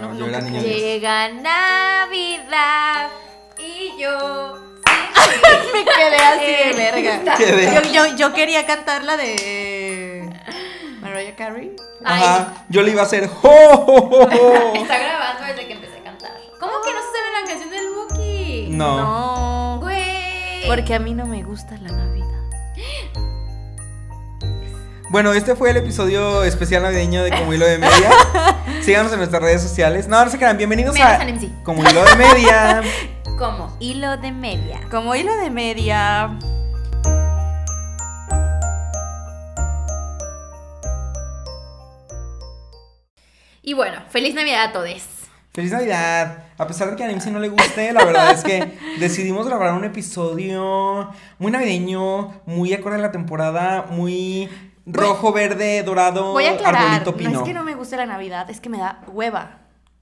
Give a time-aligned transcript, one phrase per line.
[0.00, 0.72] No, yo nunca era niño creí.
[0.72, 0.82] Dios.
[0.82, 3.08] Llega Navidad
[3.58, 4.58] y yo.
[5.72, 7.36] Me quedé así de verga.
[7.36, 7.74] Quedé.
[7.74, 10.30] Yo, yo, yo quería cantar la de
[11.00, 11.76] Mariah Carey.
[12.04, 14.72] Ajá, yo le iba a hacer ¡Jo, jo, jo, jo!
[14.74, 16.32] Está grabando desde que empecé a cantar.
[16.58, 18.68] ¿Cómo que no se sabe la canción del Buki?
[18.70, 18.96] No.
[18.96, 19.80] No.
[19.80, 20.66] Güey.
[20.66, 22.26] Porque a mí no me gusta la Navidad.
[25.10, 28.10] Bueno, este fue el episodio especial navideño de Como Hilo de Media.
[28.82, 30.08] Síganos en nuestras redes sociales.
[30.08, 30.56] No, no se quedan.
[30.56, 31.50] Bienvenidos Menos a MC.
[31.64, 32.82] Como Hilo de Media.
[33.38, 34.80] Como hilo de media.
[34.90, 36.38] Como hilo de media.
[43.62, 45.06] Y bueno, feliz Navidad a todos.
[45.54, 46.44] Feliz Navidad.
[46.58, 49.72] A pesar de que a Nimsi no le guste, la verdad es que decidimos grabar
[49.72, 54.50] un episodio muy navideño, muy acorde a la temporada, muy
[54.86, 57.38] rojo, verde, dorado, Voy a aclarar, arbolito no pino.
[57.40, 59.58] es que no me guste la Navidad, es que me da hueva.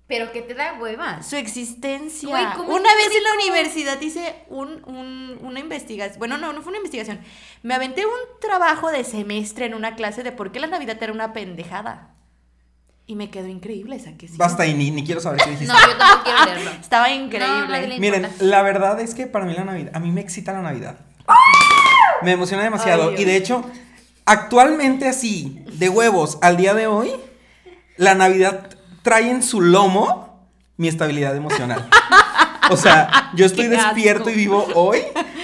[0.07, 1.23] Pero que te da hueva.
[1.23, 2.31] Su existencia.
[2.31, 6.19] Güey, ¿cómo una es vez en la universidad hice un, un- una investigación.
[6.19, 7.21] Bueno, no, no fue una investigación.
[7.63, 11.13] Me aventé un trabajo de semestre en una clase de por qué la Navidad era
[11.13, 12.15] una pendejada.
[13.07, 14.37] Y me quedó increíble, saqué sí.
[14.39, 15.73] Basta y ni, ni quiero saber qué dijiste.
[15.75, 16.71] No, yo tampoco quiero leerlo.
[16.81, 17.87] Estaba No, increíble.
[17.89, 18.45] le Miren, importa.
[18.45, 20.99] la verdad es que para mí la Navidad, a mí me excita la Navidad.
[22.23, 23.11] Me emociona demasiado.
[23.11, 23.63] Ay, y de hecho,
[24.29, 27.11] actualmente así, de huevos, al día de hoy,
[27.97, 28.69] la Navidad
[29.03, 31.89] trae en su lomo mi estabilidad emocional.
[32.71, 34.99] O sea, yo estoy despierto y vivo hoy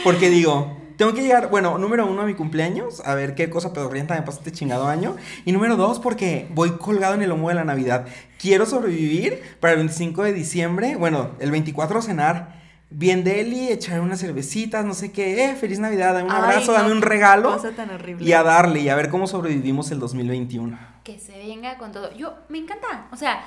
[0.04, 3.72] porque digo, tengo que llegar, bueno, número uno a mi cumpleaños, a ver qué cosa
[3.72, 5.16] pedorrienta me pasa este chingado año.
[5.46, 8.06] Y número dos, porque voy colgado en el lomo de la Navidad.
[8.38, 12.63] Quiero sobrevivir para el 25 de diciembre, bueno, el 24 cenar.
[12.96, 16.72] Bien deli, echar unas cervecitas, no sé qué, eh, feliz Navidad, dame un Ay, abrazo,
[16.72, 18.24] no, dame un regalo cosa tan horrible.
[18.24, 20.78] y a darle y a ver cómo sobrevivimos el 2021.
[21.02, 22.12] Que se venga con todo.
[22.16, 23.08] Yo, me encanta.
[23.10, 23.44] O sea,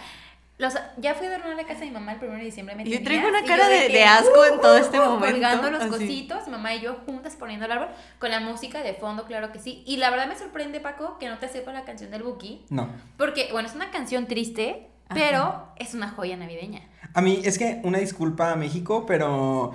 [0.58, 2.76] los, ya fui a dormir a la casa de mi mamá el 1 de diciembre.
[2.76, 5.72] Me Yo traigo una y cara de- de asco en todo este uh, momento, Colgando
[5.72, 5.90] los así.
[5.92, 7.88] cositos, mamá y yo juntas poniendo el árbol
[8.20, 9.84] con la música de fondo, claro que sí.
[9.88, 12.66] Y la verdad me sorprende, Paco, que no te sepa la canción del Buki.
[12.70, 12.90] No.
[13.18, 16.82] Porque, bueno, es una canción triste, pero es una joya navideña.
[17.18, 19.72] A mí es que una disculpa a México, pero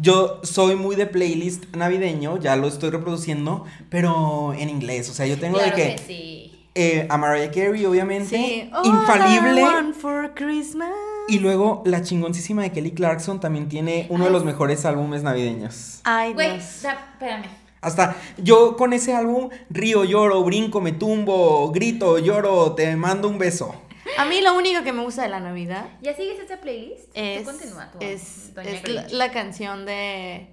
[0.00, 5.10] yo soy muy de playlist navideño, ya lo estoy reproduciendo, pero en inglés.
[5.10, 6.66] O sea, yo tengo claro de que, que sí.
[6.76, 8.70] eh, a Mariah Carey, obviamente, Sí.
[8.72, 9.60] All infalible.
[9.60, 10.90] I want for Christmas.
[11.26, 16.00] Y luego la chingoncísima de Kelly Clarkson también tiene uno de los mejores álbumes navideños.
[16.04, 16.82] Ay, Güey, Dios.
[16.82, 17.46] da- espérame.
[17.80, 23.36] Hasta yo con ese álbum río, lloro, brinco, me tumbo, grito, lloro, te mando un
[23.36, 23.74] beso.
[24.16, 27.10] A mí lo único que me gusta de la Navidad ¿Ya sigues esta playlist?
[27.14, 30.48] es, Tú continúa, tú, es, doña es la, canción de...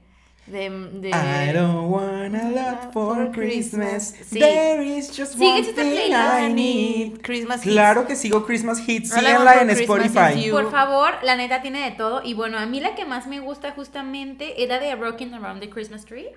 [0.48, 4.16] de, de I don't want a lot for Christmas.
[4.26, 4.40] Sí.
[4.40, 6.40] There is just ¿Sigues one thing playlist?
[6.40, 7.22] I need.
[7.22, 7.74] Christmas Hits.
[7.74, 9.12] Claro que sigo Christmas Hits.
[9.14, 10.52] Síganla en Christmas Spotify.
[10.52, 12.22] Por favor, la neta tiene de todo.
[12.24, 15.70] Y bueno, a mí la que más me gusta justamente era de Rocking Around the
[15.70, 16.30] Christmas Tree.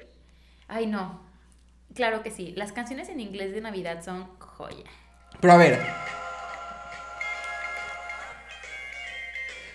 [0.68, 1.20] Ay, no.
[1.94, 2.52] Claro que sí.
[2.56, 4.84] Las canciones en inglés de Navidad son joya.
[5.40, 5.78] Pero a ver.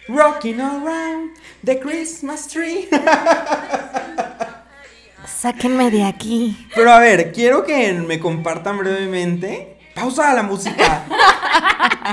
[0.10, 2.90] Rocking around the Christmas tree.
[5.28, 6.68] Sáquenme de aquí.
[6.74, 9.78] Pero a ver, quiero que me compartan brevemente.
[9.94, 11.06] Pausa la música.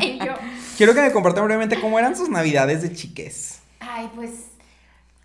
[0.02, 0.34] Yo.
[0.76, 3.60] Quiero que me compartan brevemente cómo eran sus navidades de chiques.
[3.80, 4.30] Ay, pues.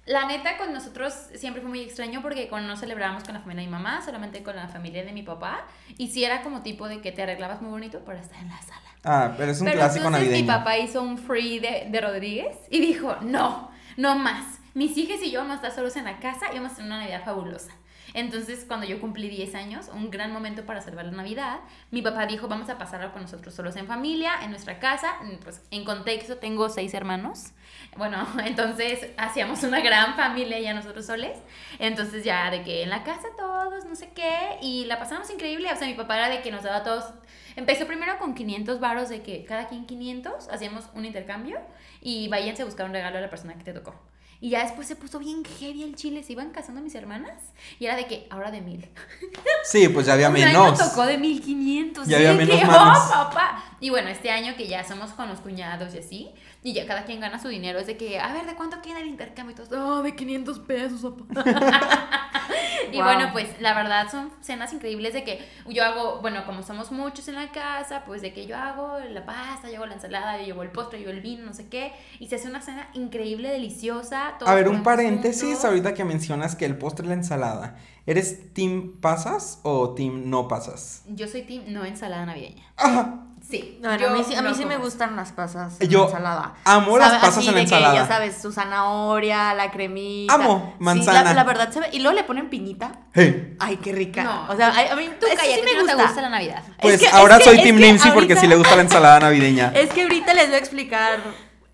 [0.06, 3.62] La neta, con nosotros siempre fue muy extraño porque cuando no celebrábamos con la familia
[3.62, 5.66] de mi mamá, solamente con la familia de mi papá.
[5.98, 8.60] Y sí era como tipo de que te arreglabas muy bonito para estar en la
[8.62, 8.82] sala.
[9.04, 10.42] Ah, pero es un Pero clásico entonces navideño.
[10.42, 14.60] mi papá hizo un free de, de Rodríguez y dijo, no, no más.
[14.74, 16.92] Mis hijas y yo vamos a estar solos en la casa y vamos a tener
[16.92, 17.72] una Navidad fabulosa.
[18.14, 21.60] Entonces, cuando yo cumplí 10 años, un gran momento para celebrar la Navidad,
[21.92, 25.16] mi papá dijo, vamos a pasarla con nosotros solos en familia, en nuestra casa.
[25.44, 27.52] Pues, en contexto, tengo seis hermanos.
[27.98, 31.38] Bueno, entonces hacíamos una gran familia ya nosotros soles.
[31.80, 35.72] Entonces, ya de que en la casa todos, no sé qué, y la pasamos increíble.
[35.72, 37.14] O sea, mi papá era de que nos daba todos
[37.56, 41.60] Empezó primero con 500 varos de que cada quien 500, hacíamos un intercambio
[42.02, 43.94] y váyanse a buscar un regalo a la persona que te tocó.
[44.42, 47.40] Y ya después se puso bien heavy el chile, se iban casando mis hermanas
[47.80, 48.90] y era de que ahora de mil.
[49.64, 50.80] Sí, pues ya había menos.
[50.80, 52.08] tocó de 1500.
[52.08, 52.66] Ya sí, había menos que.
[52.66, 53.64] ¡Oh, papá!
[53.80, 56.32] Y bueno, este año que ya somos con los cuñados y así,
[56.64, 59.00] y ya cada quien gana su dinero, es de que, a ver, ¿de cuánto queda
[59.00, 59.54] el intercambio?
[59.54, 61.44] Y todos, oh, de 500 pesos, papá.
[62.92, 63.04] y Wow.
[63.06, 67.28] bueno, pues la verdad son cenas increíbles de que yo hago, bueno, como somos muchos
[67.28, 70.46] en la casa, pues de que yo hago la pasta, yo hago la ensalada, yo
[70.46, 73.50] llevo el postre, yo el vino, no sé qué, y se hace una cena increíble,
[73.50, 74.38] deliciosa.
[74.46, 75.66] A ver, un paréntesis juntos.
[75.66, 77.76] ahorita que mencionas que el postre es la ensalada.
[78.06, 81.04] ¿Eres team pasas o team no pasas?
[81.08, 82.64] Yo soy team no ensalada navideña.
[82.78, 83.28] Ajá.
[83.52, 83.78] Sí.
[83.82, 86.00] Bueno, yo a mí sí, a mí no sí me gustan las pasas en Yo
[86.00, 86.54] la ensalada.
[86.64, 87.94] amo las pasas así en la de que, ensalada.
[87.96, 90.34] ya sabes, su zanahoria, la cremita.
[90.34, 91.24] Amo, Sí, manzana.
[91.24, 91.90] la, la verdad se ve.
[91.92, 92.94] Y luego le ponen piñita.
[93.14, 93.58] Hey.
[93.60, 94.24] Ay, qué rica.
[94.24, 94.48] No.
[94.50, 95.98] O sea, a, a mí Tú cállate, sí me no gusta.
[95.98, 96.64] te gusta la Navidad.
[96.82, 98.82] Pues que- ahora que- soy es Team que Nancy porque ahorita- sí le gusta la
[98.84, 99.72] ensalada navideña.
[99.76, 101.20] Es que ahorita les voy a explicar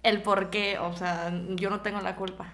[0.01, 0.79] el por qué.
[0.79, 2.45] O sea, yo no tengo la culpa.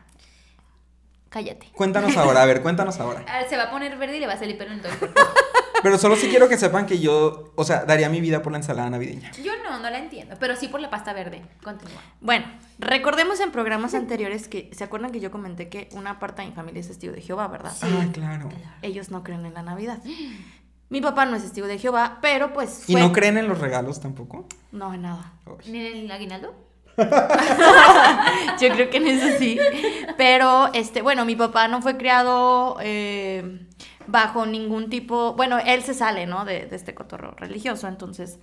[1.30, 1.72] Cállate.
[1.74, 3.24] Cuéntanos ahora, a ver, cuéntanos ahora.
[3.28, 4.98] Ah, Se va a poner verde y le va a salir pelo en todo el
[5.00, 5.22] cuerpo.
[5.82, 8.60] Pero solo sí quiero que sepan que yo, o sea, daría mi vida por la
[8.60, 9.32] ensalada navideña.
[9.44, 11.42] Yo no, no la entiendo, pero sí por la pasta verde.
[11.64, 12.02] Continúa.
[12.22, 12.46] Bueno,
[12.80, 14.70] recordemos en programas anteriores que.
[14.74, 17.48] ¿Se acuerdan que yo comenté que una parte de mi familia es testigo de Jehová,
[17.48, 17.74] verdad?
[17.82, 18.50] Ah, claro.
[18.82, 20.00] Ellos no creen en la Navidad.
[20.90, 22.88] Mi papá no es testigo de Jehová, pero pues.
[22.88, 24.48] ¿Y no creen en los regalos tampoco?
[24.72, 25.34] No, en nada.
[25.46, 25.72] Uy.
[25.72, 26.54] ¿Ni el aguinaldo?
[28.62, 29.60] Yo creo que en eso sí.
[30.18, 33.68] Pero, este, bueno, mi papá no fue criado eh,
[34.08, 35.34] bajo ningún tipo.
[35.34, 36.46] Bueno, él se sale, ¿no?
[36.46, 38.40] De, de este cotorro religioso, entonces.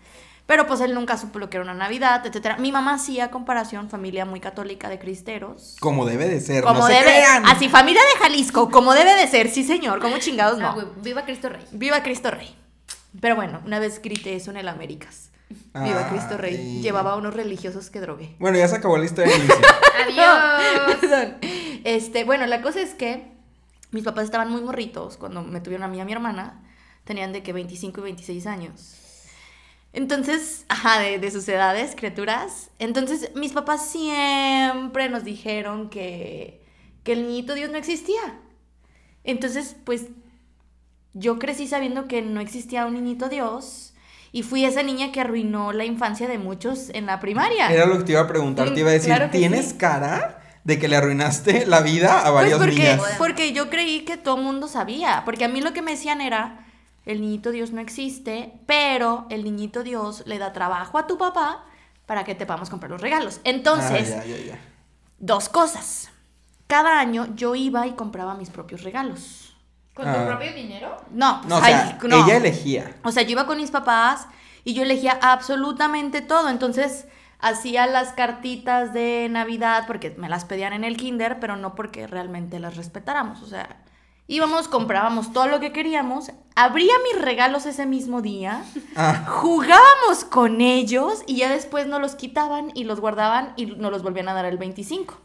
[0.46, 2.56] Pero pues él nunca supo lo que era una Navidad, etcétera.
[2.56, 5.76] Mi mamá sí, a comparación, familia muy católica de cristeros.
[5.80, 7.04] Como debe de ser, Como no se debe.
[7.04, 7.46] crean.
[7.46, 10.00] Así, familia de Jalisco, como debe de ser, sí, señor.
[10.00, 10.74] Como chingados, Ah, no.
[10.74, 11.64] güey, viva Cristo Rey.
[11.70, 12.52] Viva Cristo Rey.
[13.20, 15.30] Pero bueno, una vez grité eso en el Américas.
[15.74, 16.56] Viva Cristo Rey.
[16.56, 16.80] Ay.
[16.82, 18.34] Llevaba a unos religiosos que drogué.
[18.40, 19.32] Bueno, ya se acabó la historia.
[20.04, 20.96] Adiós.
[21.00, 21.36] Perdón.
[21.84, 23.32] Este, bueno, la cosa es que
[23.92, 26.62] mis papás estaban muy morritos cuando me tuvieron a mí y a mi hermana.
[27.04, 28.96] Tenían de que 25 y 26 años.
[29.92, 32.70] Entonces, ajá, de, de sus edades, criaturas.
[32.78, 36.62] Entonces, mis papás siempre nos dijeron que,
[37.02, 38.40] que el niñito Dios no existía.
[39.24, 40.06] Entonces, pues,
[41.12, 43.94] yo crecí sabiendo que no existía un niñito Dios.
[44.32, 47.68] Y fui esa niña que arruinó la infancia de muchos en la primaria.
[47.72, 49.74] Era lo que te iba a preguntar, te iba a decir, Claro ¿tienes sí.
[49.76, 53.00] cara de que le arruinaste la vida a Pues varios porque, niñas?
[53.18, 55.22] porque yo creí que todo el mundo sabía.
[55.24, 56.66] Porque a mí lo que me decían era,
[57.06, 61.64] el niñito Dios no existe, pero el niñito Dios le da trabajo a tu papá
[62.06, 63.40] para que te podamos comprar los regalos.
[63.44, 64.58] Entonces, Ah, ya, ya, ya.
[65.18, 66.10] dos cosas.
[66.66, 69.56] Cada año yo iba y compraba mis propios regalos.
[69.94, 70.14] ¿Con Ah.
[70.20, 70.96] tu propio dinero?
[71.10, 72.24] No, pues, No, o ay, sea, no.
[72.24, 72.96] ella elegía.
[73.02, 74.26] O sea, yo iba con mis papás
[74.64, 76.48] y yo elegía absolutamente todo.
[76.48, 77.06] Entonces,
[77.40, 82.06] hacía las cartitas de Navidad porque me las pedían en el kinder, pero no porque
[82.06, 83.42] realmente las respetáramos.
[83.42, 83.82] O sea,
[84.26, 88.62] íbamos, comprábamos todo lo que queríamos, abría mis regalos ese mismo día,
[88.94, 93.90] Ah, jugábamos con ellos y ya después nos los quitaban y los guardaban y nos
[93.90, 95.20] los volvían a dar el 25.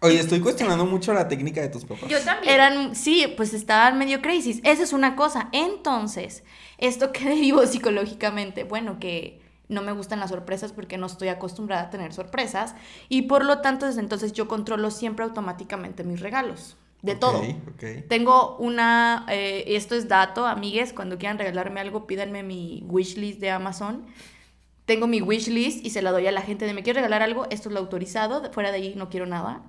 [0.00, 2.08] oye, estoy cuestionando mucho la técnica de tus papás.
[2.08, 2.52] Yo también.
[2.52, 4.60] Eran, sí, pues estaban medio crazy.
[4.64, 5.48] Esa es una cosa.
[5.52, 6.42] Entonces,
[6.78, 11.84] esto que derivo psicológicamente, bueno, que no me gustan las sorpresas porque no estoy acostumbrada
[11.84, 12.74] a tener sorpresas
[13.08, 17.56] y por lo tanto desde entonces yo controlo siempre automáticamente mis regalos, de Ok, todo.
[17.68, 17.84] ok.
[18.08, 23.50] Tengo una, eh, esto es dato, amigues, cuando quieran regalarme algo, pídanme mi wishlist de
[23.50, 24.06] Amazon.
[24.86, 27.46] Tengo mi wishlist y se la doy a la gente de me quiero regalar algo,
[27.50, 29.62] esto es lo autorizado, fuera de ahí no quiero nada.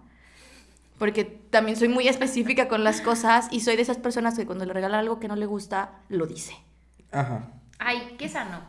[0.97, 4.65] Porque también soy muy específica con las cosas y soy de esas personas que cuando
[4.65, 6.55] le regalan algo que no le gusta, lo dice.
[7.11, 7.51] Ajá.
[7.79, 8.59] Ay, qué sano.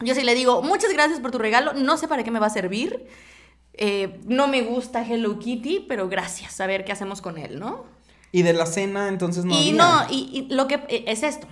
[0.00, 2.46] Yo sí le digo, muchas gracias por tu regalo, no sé para qué me va
[2.46, 3.06] a servir.
[3.74, 7.84] eh, no me gusta Hello Kitty, pero gracias, a ver qué hacemos con él, ¿no?
[8.32, 9.72] Y de la cena, entonces no y había.
[9.72, 11.46] no, y, y lo que eh, es esto.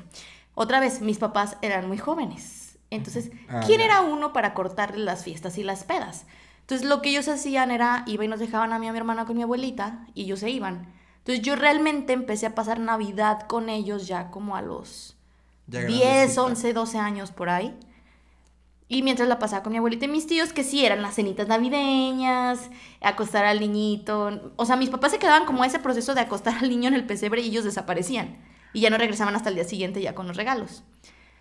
[0.55, 2.79] Otra vez, mis papás eran muy jóvenes.
[2.91, 3.85] Entonces, Ah, ¿quién ya.
[3.87, 6.27] era uno para cortarle las fiestas y las pedas?
[6.61, 8.99] Entonces, lo que ellos hacían era, iba y nos dejaban a mí y a mi
[8.99, 10.93] hermana con mi abuelita y ellos se iban.
[11.19, 15.17] Entonces, yo realmente empecé a pasar Navidad con ellos ya como a los
[15.67, 16.43] Ya 10, grandecita.
[16.43, 17.77] 11, 12 años por ahí.
[18.91, 21.47] Y mientras la pasaba con mi abuelita y mis tíos, que sí eran las cenitas
[21.47, 22.71] navideñas,
[23.03, 24.53] acostar al niñito.
[24.57, 27.05] O sea, mis papás se quedaban como ese proceso de acostar al niño en el
[27.05, 28.39] pesebre y ellos desaparecían.
[28.73, 30.85] Y ya no regresaban hasta el día siguiente ya con los regalos.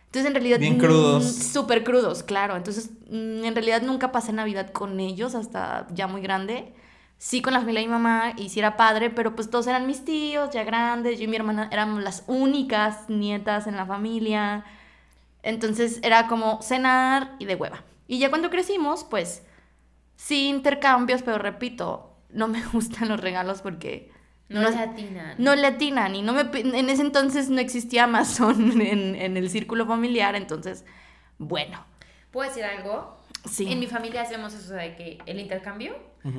[0.08, 0.60] Entonces, en realidad...
[0.60, 1.26] Bien mm, crudos.
[1.26, 2.58] Súper crudos, claro.
[2.58, 6.74] Entonces, mm, en realidad nunca pasé Navidad con ellos hasta ya muy grande.
[7.18, 9.88] Sí con la familia de mi mamá y sí era padre, pero pues todos eran
[9.88, 11.18] mis tíos, ya grandes.
[11.18, 14.66] Yo y mi hermana éramos las únicas nietas en la familia.
[15.48, 17.84] Entonces era como cenar y de hueva.
[18.08, 19.44] Y ya cuando crecimos, pues
[20.16, 24.12] sí intercambios, pero repito, no me gustan los regalos porque
[24.50, 25.36] No, no, le atinan.
[25.38, 29.50] no le atinan y no me en ese entonces no existía Amazon en, en el
[29.50, 30.84] círculo familiar, entonces,
[31.38, 31.86] bueno,
[32.32, 33.18] ¿Puedo decir algo?
[33.46, 33.72] sí.
[33.72, 35.96] En mi familia hacemos eso de que el intercambio,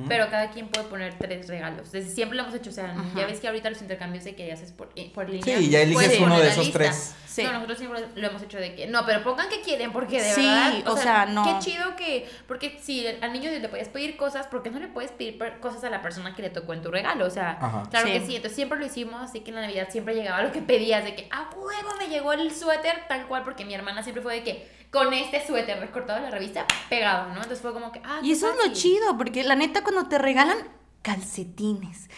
[0.07, 1.91] Pero cada quien puede poner tres regalos.
[1.91, 2.69] Desde siempre lo hemos hecho.
[2.69, 5.57] O sea, ya ves que ahorita los intercambios de que haces por, eh, por línea.
[5.57, 6.79] Sí, ya eliges uno de esos lista.
[6.79, 7.15] tres.
[7.27, 7.43] Sí.
[7.43, 10.33] No, nosotros siempre lo hemos hecho de que, no, pero pongan que quieren, porque de
[10.33, 11.43] Sí, verdad, o sea, no.
[11.43, 14.87] Qué chido que, porque si al niño le podías pedir cosas, ¿por qué no le
[14.87, 17.25] puedes pedir cosas a la persona que le tocó en tu regalo?
[17.25, 17.83] O sea, Ajá.
[17.89, 18.13] claro Sí.
[18.13, 20.61] que sí, entonces siempre lo hicimos, así que en la Navidad siempre llegaba lo que
[20.61, 24.21] pedías, de que, a huevo me llegó el suéter tal cual, porque mi hermana siempre
[24.21, 27.35] fue de que, con este suéter recortado de la revista, pegado, ¿no?
[27.35, 30.17] Entonces fue como que, ah, Y eso es lo chido, porque la neta cuando te
[30.17, 30.57] regalan
[31.01, 32.09] calcetines,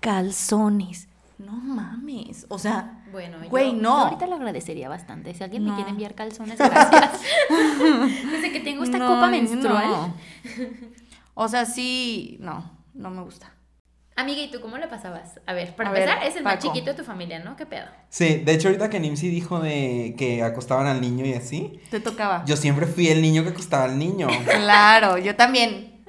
[0.00, 1.08] calzones,
[1.38, 3.82] no mames, o sea, Bueno, Güey, yo, no.
[3.82, 5.34] yo ahorita lo agradecería bastante.
[5.34, 5.70] Si alguien No.
[5.70, 7.20] me quiere enviar calzones, gracias.
[8.30, 9.88] Desde que tengo esta no, copa menstrual.
[9.88, 10.14] no.
[11.34, 13.52] O sea, sí, no, no me gusta.
[14.16, 15.40] Amiga, ¿y tú cómo le pasabas?
[15.46, 17.56] A ver, para A ver, empezar, es el más chiquito de tu familia, ¿no?
[17.56, 17.86] ¿Qué pedo?
[18.10, 22.00] Sí, de hecho ahorita que Nimsi dijo de que acostaban al niño y así, Te
[22.00, 22.44] tocaba.
[22.44, 24.28] yo siempre fui el niño que acostaba al niño.
[24.44, 26.04] Claro, yo también.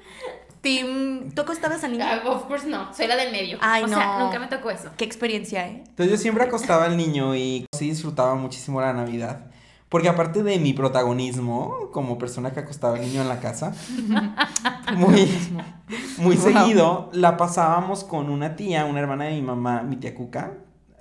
[0.61, 2.05] Tim, ¿tú acostabas a niño?
[2.07, 3.57] Ah, of course no, soy la del medio.
[3.61, 4.25] Ay, o sea, no.
[4.25, 4.91] nunca me tocó eso.
[4.97, 5.83] Qué experiencia, ¿eh?
[5.87, 9.50] Entonces yo siempre acostaba al niño y sí disfrutaba muchísimo la Navidad.
[9.91, 13.73] Porque aparte de mi protagonismo como persona que acostaba al niño en la casa,
[14.95, 15.29] muy,
[16.17, 16.45] muy Wow.
[16.53, 20.53] seguido la pasábamos con una tía, una hermana de mi mamá, mi tía Cuca.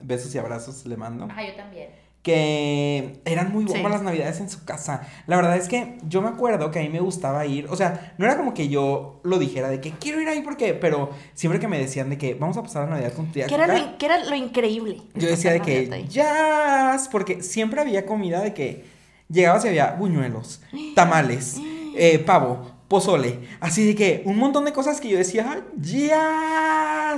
[0.03, 1.29] Besos y abrazos le mando.
[1.31, 1.91] Ah, yo también.
[2.23, 3.83] Que eran muy Sí.
[3.83, 5.09] las navidades en su casa.
[5.27, 8.15] La verdad es que yo me acuerdo que a mí me gustaba ir, o sea,
[8.19, 11.59] no era como que yo lo dijera de que quiero ir ahí porque, pero siempre
[11.61, 13.67] que me decían de que vamos a pasar la Navidad con tu tía ¿Qué era,
[13.67, 15.01] lo, era increíble?
[15.15, 18.85] yo decía de que ya, porque siempre había comida de que
[19.31, 20.61] llegabas y había buñuelos,
[20.95, 21.57] tamales,
[21.97, 27.17] eh, pavo, pozole, así de que un montón de cosas que yo decía, ya.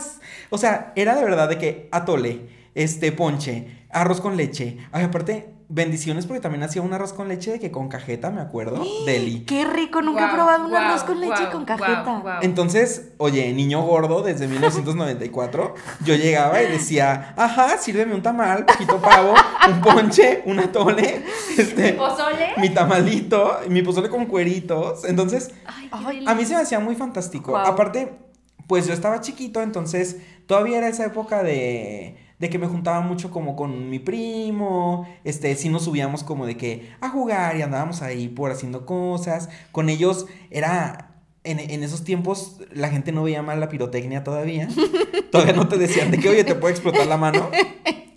[0.51, 2.41] O sea, era de verdad de que atole,
[2.75, 4.79] este ponche, arroz con leche.
[4.91, 8.41] Ay, aparte, bendiciones porque también hacía un arroz con leche de que con cajeta, me
[8.41, 9.41] acuerdo, deli.
[9.47, 12.19] Qué rico, nunca he Guau, probado un guau, arroz con leche guau, con guau, cajeta.
[12.21, 12.39] guau.
[12.43, 19.01] Entonces, oye, niño gordo desde 1994, yo llegaba y decía, ajá, sírveme un tamal, poquito
[19.01, 19.35] pavo,
[19.69, 21.25] un ponche, un atole,
[21.57, 22.51] este, ¿Pozole?
[22.59, 25.05] mi tamalito, mi pozole con cueritos.
[25.05, 27.57] Entonces, Ay, Ay, qué a mí se me hacía muy fantástico.
[27.57, 28.19] Aparte,
[28.67, 33.31] pues yo estaba chiquito, entonces todavía era esa época de, de que me juntaba mucho
[33.31, 38.03] como con mi primo, este, sí nos subíamos como de que a jugar y andábamos
[38.03, 39.49] ahí por haciendo cosas.
[39.71, 41.09] Con ellos era...
[41.45, 44.69] En, en esos tiempos la gente no veía mal la pirotecnia todavía.
[45.33, 47.49] Todavía no te decían de que, oye, te puede explotar la mano.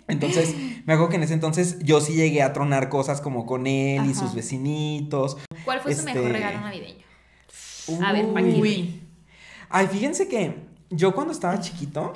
[0.06, 0.54] Entonces,
[0.86, 4.06] me acuerdo que en ese entonces yo sí llegué a tronar cosas como con él
[4.08, 5.38] y sus vecinitos.
[5.64, 7.04] ¿Cuál fue su Este- mejor regalo navideño?
[8.04, 8.32] A ver, Uy.
[8.32, 9.08] Paquín.
[9.70, 10.54] Ay, fíjense que
[10.90, 12.12] yo cuando estaba chiquito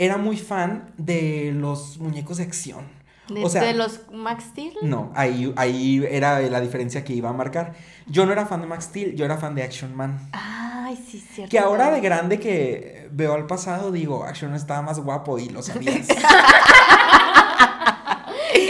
[0.00, 2.86] era muy fan de los muñecos de acción.
[3.28, 4.72] ¿De, o sea, de los Max Steel?
[4.82, 7.74] no, ahí, ahí era la diferencia que iba a marcar.
[8.06, 10.18] Yo no era fan de Max Steel, yo era fan de Action Man.
[10.32, 11.50] Ay, sí, cierto.
[11.50, 15.50] Que ahora de grande que veo al pasado digo, Action Man estaba más guapo y
[15.50, 16.08] lo sabías.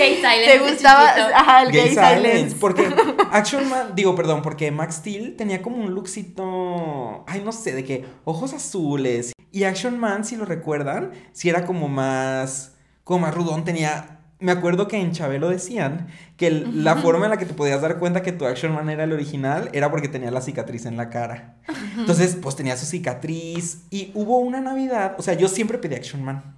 [0.00, 0.50] Gay Silence.
[0.50, 1.10] ¿Te gustaba?
[1.34, 2.28] Ajá, el Gay Gay, Silence.
[2.28, 2.56] Silence.
[2.58, 2.88] Porque
[3.30, 7.84] Action Man, digo, perdón, porque Max Steel tenía como un lookcito, ay, no sé, de
[7.84, 9.32] que ojos azules.
[9.52, 14.16] Y Action Man, si lo recuerdan, si era como más, como más rudón, tenía...
[14.42, 16.06] Me acuerdo que en Chabelo decían
[16.38, 18.88] que el- la forma en la que te podías dar cuenta que tu Action Man
[18.88, 21.58] era el original era porque tenía la cicatriz en la cara.
[21.98, 23.82] Entonces, pues tenía su cicatriz.
[23.90, 26.56] Y hubo una Navidad, o sea, yo siempre pedí Action Man.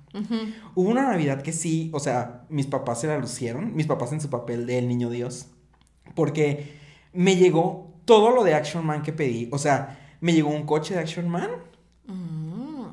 [0.76, 4.20] Hubo una Navidad que sí, o sea, mis papás se la lucieron, mis papás en
[4.20, 5.48] su papel de El Niño Dios,
[6.14, 6.74] porque
[7.12, 10.94] me llegó todo lo de Action Man que pedí, o sea, me llegó un coche
[10.94, 11.48] de Action Man.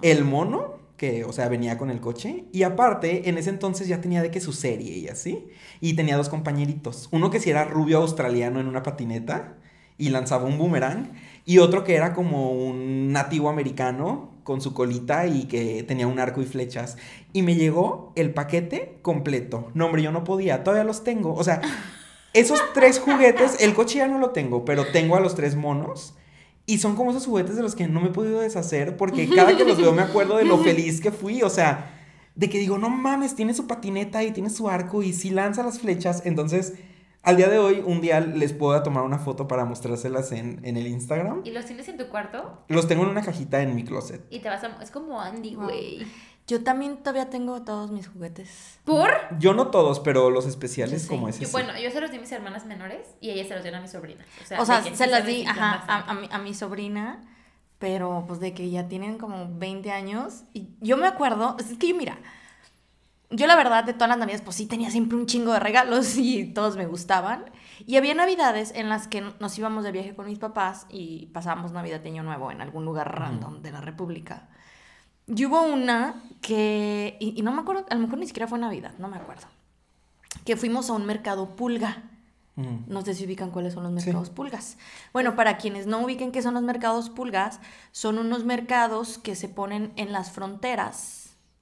[0.01, 4.01] El mono, que, o sea, venía con el coche, y aparte, en ese entonces ya
[4.01, 5.47] tenía de que su serie y así,
[5.79, 9.55] y tenía dos compañeritos, uno que sí era rubio australiano en una patineta
[9.97, 11.13] y lanzaba un boomerang,
[11.45, 16.19] y otro que era como un nativo americano con su colita y que tenía un
[16.19, 16.97] arco y flechas.
[17.33, 19.69] Y me llegó el paquete completo.
[19.73, 21.35] No, hombre, yo no podía, todavía los tengo.
[21.35, 21.61] O sea,
[22.33, 26.15] esos tres juguetes, el coche ya no lo tengo, pero tengo a los tres monos.
[26.69, 29.57] Y son como esos juguetes de los que no me he podido deshacer porque cada
[29.57, 31.41] que los veo me acuerdo de lo feliz que fui.
[31.41, 31.99] O sea,
[32.35, 35.63] de que digo, no mames, tiene su patineta y tiene su arco y sí lanza
[35.63, 36.21] las flechas.
[36.25, 36.75] Entonces,
[37.23, 40.77] al día de hoy, un día les puedo tomar una foto para mostrárselas en, en
[40.77, 41.41] el Instagram.
[41.43, 42.63] ¿Y los tienes en tu cuarto?
[42.67, 44.25] Los tengo en una cajita en mi closet.
[44.29, 44.81] Y te vas a...
[44.81, 46.05] Es como Andy, güey.
[46.49, 48.79] Yo también todavía tengo todos mis juguetes.
[48.83, 49.11] ¿Por?
[49.37, 51.07] Yo no todos, pero los especiales Yo sí.
[51.07, 51.41] como ese.
[51.41, 51.51] Yo, sí.
[51.51, 53.83] bueno, yo se los di a mis hermanas menores y ellas se los dieron a
[53.83, 54.25] mi sobrina.
[54.41, 57.23] O sea, O se sí las di ajá, a, mi, a mi sobrina,
[57.77, 60.43] pero pues de que ya tienen como 20 años.
[60.53, 62.17] Y yo me acuerdo, es que yo mira,
[63.29, 66.17] yo la verdad de todas las navidades pues sí tenía siempre un chingo de regalos
[66.17, 67.45] y todos me gustaban.
[67.85, 71.73] Y había navidades en las que nos íbamos de viaje con mis papás y pasábamos
[71.73, 74.49] Navidad y Año Nuevo en algún lugar random de la República.
[75.33, 78.57] Y hubo una que, y, y no me acuerdo, a lo mejor ni siquiera fue
[78.59, 79.47] Navidad, no me acuerdo.
[80.45, 82.03] que fuimos a un mercado pulga.
[82.55, 82.77] Mm.
[82.87, 84.07] No sé si ubican cuáles son los Sí.
[84.07, 84.77] mercados pulgas.
[85.13, 87.59] Bueno, para quienes no ubiquen qué son los mercados pulgas,
[87.91, 91.18] son unos mercados que se ponen en las fronteras,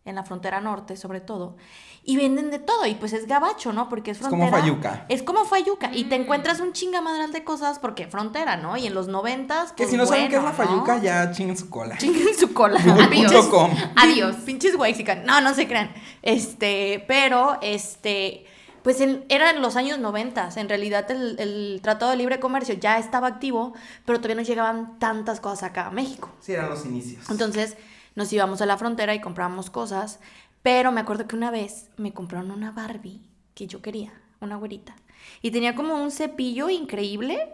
[0.08, 1.56] en la frontera norte sobre todo,
[2.04, 2.86] y venden de todo.
[2.86, 3.90] Y pues es gabacho, ¿no?
[3.90, 4.62] Porque es Es como frontera.
[4.62, 5.06] Fayuca.
[5.10, 5.92] Es como Fayuca.
[5.94, 6.22] Y te Mm.
[6.22, 8.78] encuentras un chingamadral de cosas porque frontera, ¿no?
[8.78, 9.72] Y en los noventas.
[9.74, 11.98] Que pues, si no saben qué es la fayuca, ya chinguen su cola.
[12.00, 12.80] Chinguen su cola.
[12.82, 13.72] Google.com.
[13.98, 14.36] Adiós.
[14.46, 15.26] Pinches Waxican.
[15.26, 15.92] No, no se crean.
[16.22, 18.46] Este, pero, este,
[18.84, 20.50] pues en- eran los años 90.
[20.56, 23.74] En realidad el, el Tratado de Libre Comercio ya estaba activo,
[24.06, 26.30] pero todavía no llegaban tantas cosas acá a México.
[26.40, 27.30] Sí, eran los inicios.
[27.30, 27.76] Entonces
[28.18, 30.20] nos íbamos a la frontera y comprábamos cosas.
[30.64, 33.22] Pero me acuerdo que una vez me compraron una Barbie
[33.54, 34.96] que yo quería, una güerita.
[35.44, 37.48] Y tenía como un cepillo increíble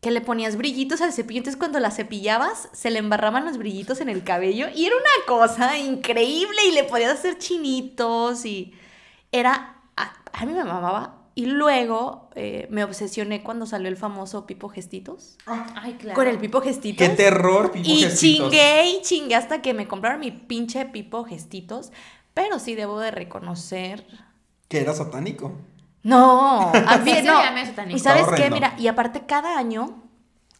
[0.00, 1.40] que le ponías brillitos al cepillo.
[1.40, 4.68] Entonces cuando la cepillabas se le embarraban los brillitos en el cabello.
[4.74, 8.72] Y era una cosa increíble y le podías hacer chinitos y
[9.30, 9.76] era...
[9.98, 11.19] A, a mí me mamaba.
[11.40, 15.38] Y luego eh, me obsesioné cuando salió el famoso Pipo Gestitos.
[15.46, 16.14] Ay, claro.
[16.14, 17.08] Con el Pipo Gestitos.
[17.08, 18.50] Qué terror, Pipo Y Gestitos.
[18.50, 21.92] chingué y chingué hasta que me compraron mi pinche pipo gestitos.
[22.34, 24.04] Pero sí debo de reconocer.
[24.68, 25.52] Que era satánico.
[26.02, 27.40] No, a mí Sí, no.
[27.40, 27.96] satánico.
[27.96, 30.02] Y sabes qué, mira, y aparte cada año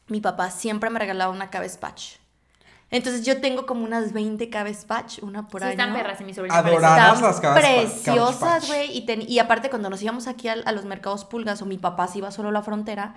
[0.07, 2.15] mi papá siempre me regalaba una cabezpatch.
[2.93, 5.71] Entonces yo tengo como unas 20 cabezpatch, una por Sí, año.
[5.73, 7.21] están perras y mi sobrina Adoradas.
[7.23, 8.97] Las Cabbage Patch, preciosas, güey.
[8.97, 11.79] Y, ten- y aparte, cuando nos íbamos aquí a, a los mercados pulgas o mi
[11.79, 13.15] papá se iba solo a la frontera,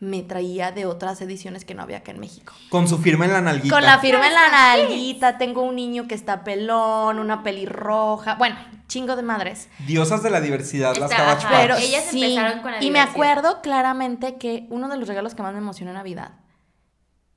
[0.00, 2.52] me traía de otras ediciones que no había acá en México.
[2.68, 3.74] Con su firma en la nalguita.
[3.74, 8.56] Con la firma en la nalguita, tengo un niño que está pelón, una pelirroja, bueno,
[8.88, 9.68] chingo de madres.
[9.86, 11.48] Diosas de la diversidad, las Está- Cabbage ajá.
[11.48, 11.60] Patch.
[11.62, 15.34] Pero ellas sí, empezaron con la Y me acuerdo claramente que uno de los regalos
[15.34, 16.32] que más me emocionó en Navidad,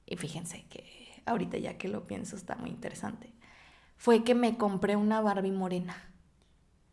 [0.05, 3.33] y fíjense que ahorita ya que lo pienso está muy interesante,
[3.97, 5.95] fue que me compré una Barbie morena.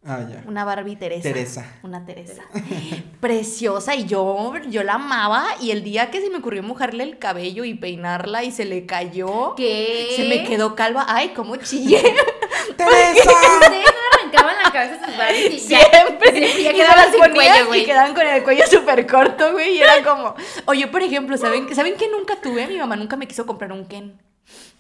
[0.07, 0.45] Ah, ya.
[0.47, 1.23] Una Barbie Teresa.
[1.23, 1.79] Teresa.
[1.83, 2.43] Una Teresa.
[3.21, 3.95] Preciosa.
[3.95, 5.47] Y yo, yo la amaba.
[5.63, 8.85] Y el día que se me ocurrió mojarle el cabello y peinarla y se le
[8.85, 9.55] cayó.
[9.57, 10.13] ¿Qué?
[10.17, 11.07] Se me quedó calva.
[11.09, 12.03] Ay, cómo chillé.
[12.77, 13.31] ¡Teresa!
[14.37, 15.79] Arrancaban la cabeza sus Barbies y ya.
[15.81, 16.41] Siempre.
[16.63, 17.85] Ya y quedaban sin cuello, Y güey.
[17.85, 19.77] quedaban con el cuello súper corto, güey.
[19.77, 20.35] Y era como.
[20.67, 22.67] O yo, por ejemplo, ¿saben, ¿saben qué nunca tuve?
[22.67, 24.21] Mi mamá nunca me quiso comprar un Ken.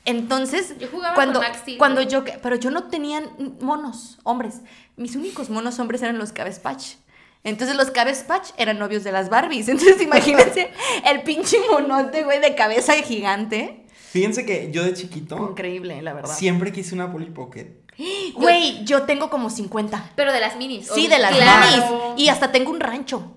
[0.04, 3.22] Entonces, Yo jugaba cuando, con Max Steel, cuando yo, pero yo no tenía
[3.60, 4.60] monos, hombres.
[4.96, 6.96] Mis únicos monos hombres eran los Cabespatch.
[7.42, 9.68] Entonces los Cabespatch eran novios de las Barbies.
[9.70, 10.70] Entonces imagínense
[11.10, 13.84] el pinche monote, güey, de cabeza gigante.
[14.10, 16.34] Fíjense que yo de chiquito Increíble, la verdad.
[16.36, 17.66] siempre quise una Polly Pocket.
[18.34, 20.12] Güey, yo tengo como 50.
[20.16, 20.88] Pero de las minis.
[20.92, 21.66] Sí, de las Claro.
[21.66, 21.84] minis.
[22.16, 23.30] Y hasta tengo un rancho.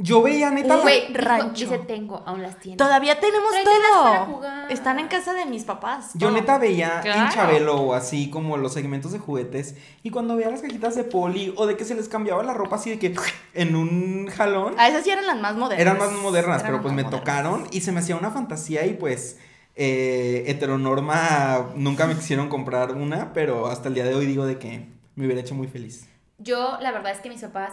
[0.00, 0.76] Yo veía neta.
[0.76, 1.64] Güey, rancho.
[1.64, 2.76] dice tengo, aún las tiene.
[2.76, 4.34] Todavía tenemos Tráetelas para todo.
[4.36, 4.70] jugar.
[4.72, 6.10] Están en casa de mis papás.
[6.14, 6.38] Yo todo.
[6.38, 7.28] neta veía en.
[7.30, 11.52] Chabelo o así como los segmentos de juguetes y cuando veía las cajitas de poli
[11.56, 13.12] o de que se les cambiaba la ropa así de que
[13.54, 15.80] en un jalón A esas sí eran las más modernas.
[15.80, 17.20] eran más modernas, Eran pero pues más me modernas.
[17.24, 19.38] tocaron y se me hacía una fantasía y pues
[19.80, 24.58] eh, heteronorma nunca me quisieron comprar una, pero hasta el día de hoy digo de
[24.58, 26.08] que me hubiera hecho muy feliz.
[26.38, 27.72] Yo, la verdad es que mis papás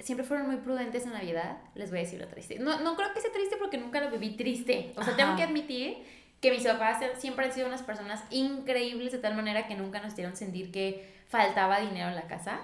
[0.00, 1.58] siempre fueron muy prudentes en Navidad.
[1.74, 2.58] Les voy a decir lo triste.
[2.58, 4.92] No, no creo que sea triste porque nunca lo viví triste.
[4.96, 5.16] O sea, Ajá.
[5.16, 5.98] tengo que admitir
[6.40, 10.12] que mis papás siempre han sido unas personas increíbles de tal manera que nunca nos
[10.12, 12.60] hicieron sentir que faltaba dinero en la casa.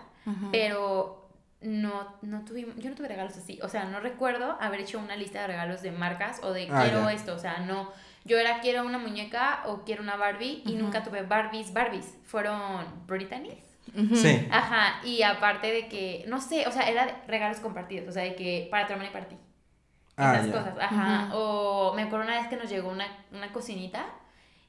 [0.53, 1.29] Pero
[1.62, 3.59] no, no tuvimos, yo no tuve regalos así.
[3.62, 6.83] O sea, no recuerdo haber hecho una lista de regalos de marcas o de Ah,
[6.85, 7.12] quiero ya.
[7.12, 7.35] esto.
[7.35, 7.90] O sea, no.
[8.24, 10.85] Yo era quiero una muñeca o quiero una Barbie y Ujú.
[10.85, 11.72] nunca tuve Barbies.
[11.72, 13.64] Barbies fueron Britannies.
[14.14, 14.46] Sí.
[14.52, 18.22] Ajá, y aparte de que, no sé, o sea, era de regalos compartidos, o sea,
[18.22, 19.37] de que para tu hermana y para ti.
[20.16, 20.52] Ah, Esas ya.
[20.52, 21.30] cosas, ajá.
[21.35, 24.06] O me acuerdo una vez que nos llegó una, una cocinita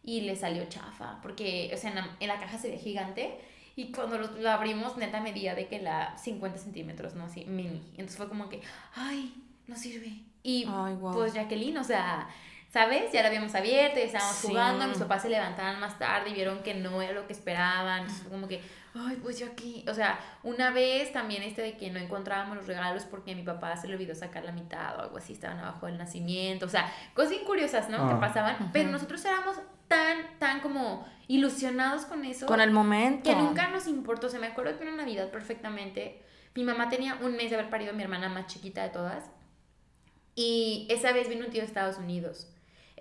[0.03, 3.37] y le salió chafa, porque, o sea, en la, en la caja se ve gigante
[3.75, 7.25] y cuando lo, lo abrimos, neta medía de que la 50 centímetros, ¿no?
[7.25, 7.83] Así, mini.
[7.91, 8.61] Entonces fue como que,
[8.95, 9.33] ay,
[9.67, 10.13] no sirve.
[10.41, 11.13] Y Ay, guau.
[11.13, 12.27] pues Jacqueline, o sea,
[12.71, 13.11] ¿sabes?
[13.11, 14.47] Ya la habíamos abierto y estábamos Sí.
[14.47, 18.01] jugando, mis papás se levantaban más tarde y vieron que no era lo que esperaban.
[18.03, 18.61] Entonces como que,
[18.95, 19.83] ay, pues yo aquí.
[19.89, 23.43] O sea, una vez también este de que no encontrábamos los regalos porque a mi
[23.43, 26.65] papá se le olvidó sacar la mitad o algo así, estaban abajo del nacimiento.
[26.65, 28.05] O sea, cosas curiosas, ¿no?
[28.05, 28.09] Ah.
[28.09, 28.55] Que pasaban.
[28.55, 28.69] Ujú.
[28.71, 29.57] Pero nosotros éramos
[29.89, 32.45] tan, tan como ilusionados con eso.
[32.45, 33.29] Con el momento.
[33.29, 34.29] Que nunca nos importó.
[34.29, 36.21] Se me acuerdo que una Navidad perfectamente.
[36.55, 39.29] Mi mamá tenía un mes de haber parido a mi hermana más chiquita de todas.
[40.35, 42.47] Y esa vez vino un tío de Estados Unidos.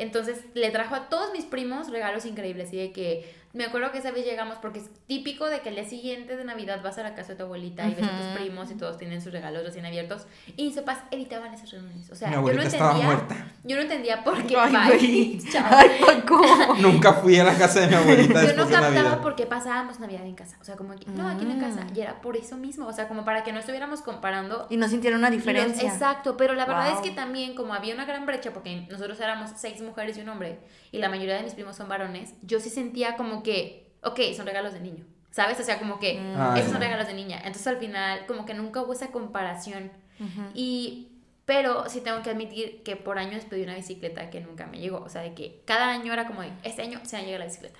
[0.00, 2.72] Entonces le trajo a todos mis primos regalos increíbles.
[2.72, 5.74] Y de que Me acuerdo que esa vez llegamos porque es típico de que el
[5.74, 8.26] día siguiente de Navidad vas a la casa de tu abuelita y ves a tus
[8.40, 12.08] primos y todos tienen sus regalos recién abiertos y mis papás evitaban esas reuniones.
[12.10, 12.88] O sea, Mi yo no abuelita entendía.
[12.88, 13.52] estaba muerta.
[13.64, 14.56] Yo no entendía por qué.
[14.56, 15.40] Ay, Bye.
[15.64, 16.40] Ay, Paco.
[16.80, 20.24] Nunca fui a la casa de mi abuelita Yo no captaba por qué pasábamos Navidad
[20.26, 20.56] en casa.
[20.60, 21.84] O sea, como que, no, aquí en la casa.
[21.86, 21.96] Mm.
[21.96, 22.86] Y era por eso mismo.
[22.86, 24.68] O sea, como para que no estuviéramos comparando.
[24.70, 25.88] Y no sintieron una los- diferencia.
[25.92, 27.00] exacto, pero la verdad Wow.
[27.02, 30.28] es que también, como había una gran brecha, porque nosotros éramos seis mujeres y un
[30.28, 30.60] hombre,
[30.92, 34.46] y la mayoría de mis primos son varones, yo sí sentía como que, ok, son
[34.46, 35.04] regalos de niño.
[35.30, 35.60] ¿Sabes?
[35.60, 36.34] O sea, como que Mm.
[36.36, 37.36] Ah, esos son regalos de niña.
[37.38, 39.92] Entonces al final, como que nunca hubo esa comparación.
[40.18, 40.50] Ujú.
[40.54, 41.08] Y,
[41.44, 44.98] pero sí tengo que admitir que por años pedí una bicicleta que nunca me llegó.
[44.98, 47.44] O sea, de que cada año era como de, este año se me llega la
[47.46, 47.78] bicicleta.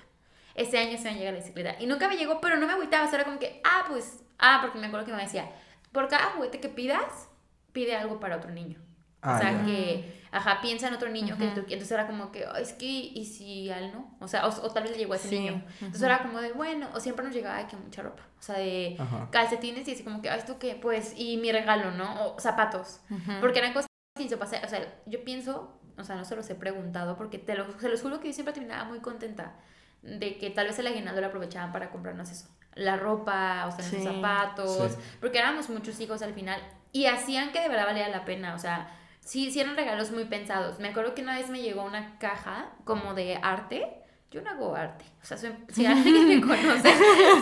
[0.55, 1.75] Este año se me llega la bicicleta.
[1.79, 3.05] Y nunca me llegó, pero no me agüitaba.
[3.05, 5.49] O sea, era como que, ah, pues, ah, porque me acuerdo que me decía,
[5.91, 7.29] por cada juguete que pidas,
[7.73, 8.79] pide algo para otro niño.
[9.23, 11.53] Ah, o sea, que, ajá, piensa en otro niño que Ujú.
[11.55, 14.17] tú Entonces era como que, "Ay, es que, ¿y si a él no?
[14.19, 15.63] O sea, o, o tal vez le llegó a ese Sí, niño.
[15.79, 18.23] Entonces era como de, bueno, o siempre nos llegaba de que mucha ropa.
[18.39, 18.97] O sea, de
[19.31, 20.75] calcetines y así como que, "Ay, ¿esto qué?
[20.75, 22.27] Pues, y mi regalo, ¿no?
[22.33, 23.01] O zapatos.
[23.39, 26.49] Porque eran cosas sin se pasa, o sea, yo pienso, o sea, no se los
[26.49, 29.53] he preguntado porque te lo, se los juro que yo siempre terminaba muy contenta
[30.01, 33.85] de que tal vez el aguinaldo lo aprovechaban para comprarnos eso, la ropa, o sea,
[33.85, 34.97] Sí, los zapatos, sí.
[35.21, 36.59] porque éramos muchos hijos al final
[36.91, 38.97] y hacían que de verdad valía la pena, o sea,
[39.31, 40.79] sí, sí eran regalos muy pensados.
[40.79, 43.87] Me acuerdo que una vez me llegó una caja como de arte.
[44.29, 45.03] Yo no hago arte.
[45.21, 46.93] O sea, soy- si alguien me conoce,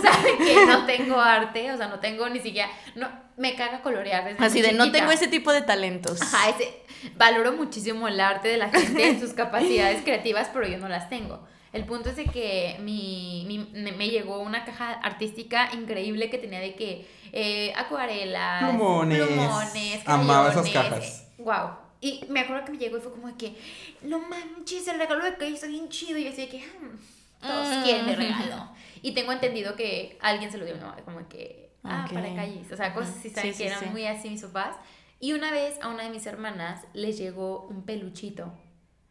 [0.01, 1.71] sabe que no tengo arte.
[1.71, 2.67] O sea, no tengo ni siquiera.
[2.95, 4.23] No, me caga colorear.
[4.25, 6.21] desde Así de, no tengo ese tipo de talentos.
[6.21, 6.81] Ajá, ese,
[7.15, 11.09] valoro muchísimo el arte de la gente en sus capacidades creativas, pero yo no las
[11.09, 11.43] tengo.
[11.73, 16.39] El punto es de que mi, mi- me me llegó una caja artística increíble que
[16.39, 19.27] tenía de que eh, acuarelas, Plumones.
[19.27, 21.28] plumones, Amaba esas cajas.
[21.39, 21.69] Wow.
[22.01, 23.57] Y me acuerdo que me llegó y fue como de que,
[24.03, 26.17] no manches, el regalo de que está bien chido.
[26.17, 26.97] Y yo así de que, "Hmm,
[27.41, 27.83] todos Mm.
[27.83, 28.69] quieren mi regalo.
[29.01, 32.35] Y tengo entendido que alguien se lo dio a mi mamá, como que, ah, para
[32.35, 32.71] calles.
[32.71, 33.53] O sea, cosas así, Sí, ¿saben?
[33.53, 33.85] sí, que eran sí.
[33.87, 34.75] muy así mis papás.
[35.19, 38.53] Y una vez a una de mis hermanas les llegó un peluchito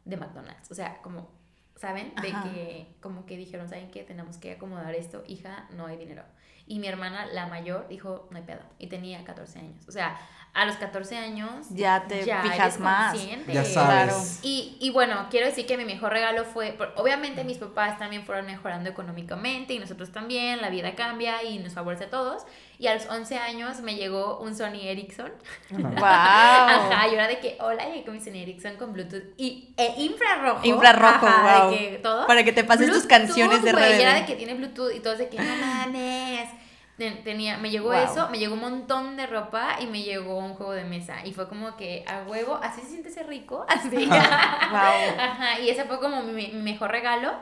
[0.07, 0.71] de McDonald's.
[0.71, 1.31] O sea, como,
[1.77, 2.15] ¿saben?
[2.23, 2.45] De Ajá.
[2.51, 4.03] que, como que dijeron, ¿saben qué?
[4.05, 5.23] Tenemos que acomodar esto.
[5.27, 6.23] Hija, no hay dinero.
[6.67, 8.61] Y mi hermana, la mayor, dijo, no hay pedo.
[8.79, 9.87] Y tenía 14 años.
[9.89, 10.19] O sea,
[10.61, 11.67] a los 14 años...
[11.71, 13.13] Ya te ya fijas eres más.
[13.13, 13.53] consciente.
[13.53, 14.11] Ya Claro.
[14.13, 14.41] sabes.
[14.43, 18.47] Y, y bueno, quiero decir que mi mejor regalo fue, obviamente mis papás también fueron
[18.47, 22.45] mejorando económicamente y nosotros también, la vida cambia y nos favorece a todos.
[22.81, 25.33] Y a los 11 años me llegó un Sony Ericsson.
[25.71, 25.89] Ajá.
[25.89, 26.05] Wow.
[26.93, 29.95] Ajá, y era de que, hola, llegué con mi Sony Ericsson con Bluetooth y e
[30.03, 30.61] infrarrojo.
[30.65, 31.71] Infrarrojo, Ajá, wow.
[31.73, 32.27] de que todo.
[32.27, 34.93] Para que te pases tus Bluetooth, canciones de güey, y era de que tiene Bluetooth
[34.95, 36.49] y todos de que no mames.
[36.99, 37.99] Ten- Tenía, me llegó Wow.
[38.05, 41.25] eso, me llegó un montón de ropa y me llegó un juego de mesa.
[41.25, 43.65] Y fue como que a huevo, así se siente ser rico.
[43.69, 43.89] Así.
[44.07, 44.11] Wow.
[45.19, 47.33] Ajá, y ese fue como mi, mi mejor regalo.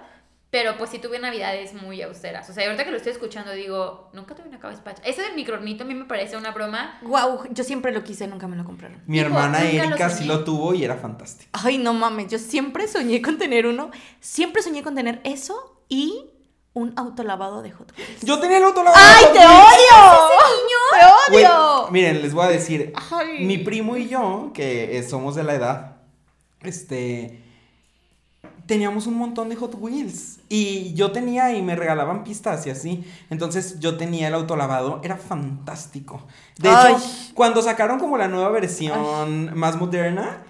[0.49, 2.49] Pero pues sí tuve navidades muy austeras.
[2.49, 5.03] O sea, ahorita que lo estoy escuchando digo, nunca tuve una cabezpacha.
[5.05, 6.99] Eso del microornito a mí me parece una broma.
[7.03, 9.03] Wow, yo siempre lo quise, nunca me lo compraron.
[9.07, 11.51] Mi hermana nunca lo Erika sí lo tuvo y era fantástico.
[11.53, 13.91] Ay, no mames, yo siempre soñé con tener uno.
[14.21, 16.31] Siempre soñé con tener eso y
[16.77, 18.21] un autolavado de Hot Wheels.
[18.21, 19.03] Yo tenía el otro lavado.
[19.03, 20.29] ¡Ay, te odio!
[21.27, 21.89] ¡Te Güey, odio!
[21.91, 23.47] miren, les voy a decir, Ay.
[23.47, 25.97] mi primo y yo, que eh, somos de la edad,
[26.61, 27.43] este,
[28.67, 30.41] teníamos un montón de Hot Wheels.
[30.51, 33.11] Y yo tenía y me regalaban pistas y así.
[33.31, 36.27] Entonces yo tenía el autolavado, era fantástico.
[36.59, 36.93] De Ay.
[36.95, 40.43] hecho, cuando sacaron como la nueva versión más moderna,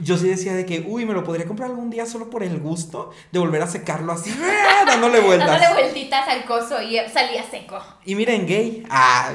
[0.00, 2.58] yo sí decía de que, uy, me lo podría comprar algún día solo por el
[2.58, 4.34] gusto de volver a secarlo así,
[4.86, 5.60] dándole vueltas.
[5.60, 7.78] Dándole vueltitas al coso y salía seco.
[8.04, 8.84] Y miren, gay.
[8.90, 9.32] Ah,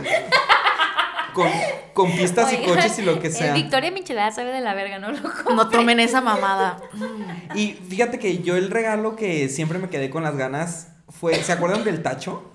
[1.34, 1.50] con,
[1.94, 3.48] con pistas y coches y lo que sea.
[3.48, 5.12] El Victoria Michelada sabe de la verga, ¿no?
[5.12, 5.56] Lo.
[5.56, 6.78] No tomen esa mamada.
[7.56, 11.52] Y fíjate que yo el regalo que siempre me quedé con las ganas fue, ¿se
[11.52, 12.52] acuerdan del tacho?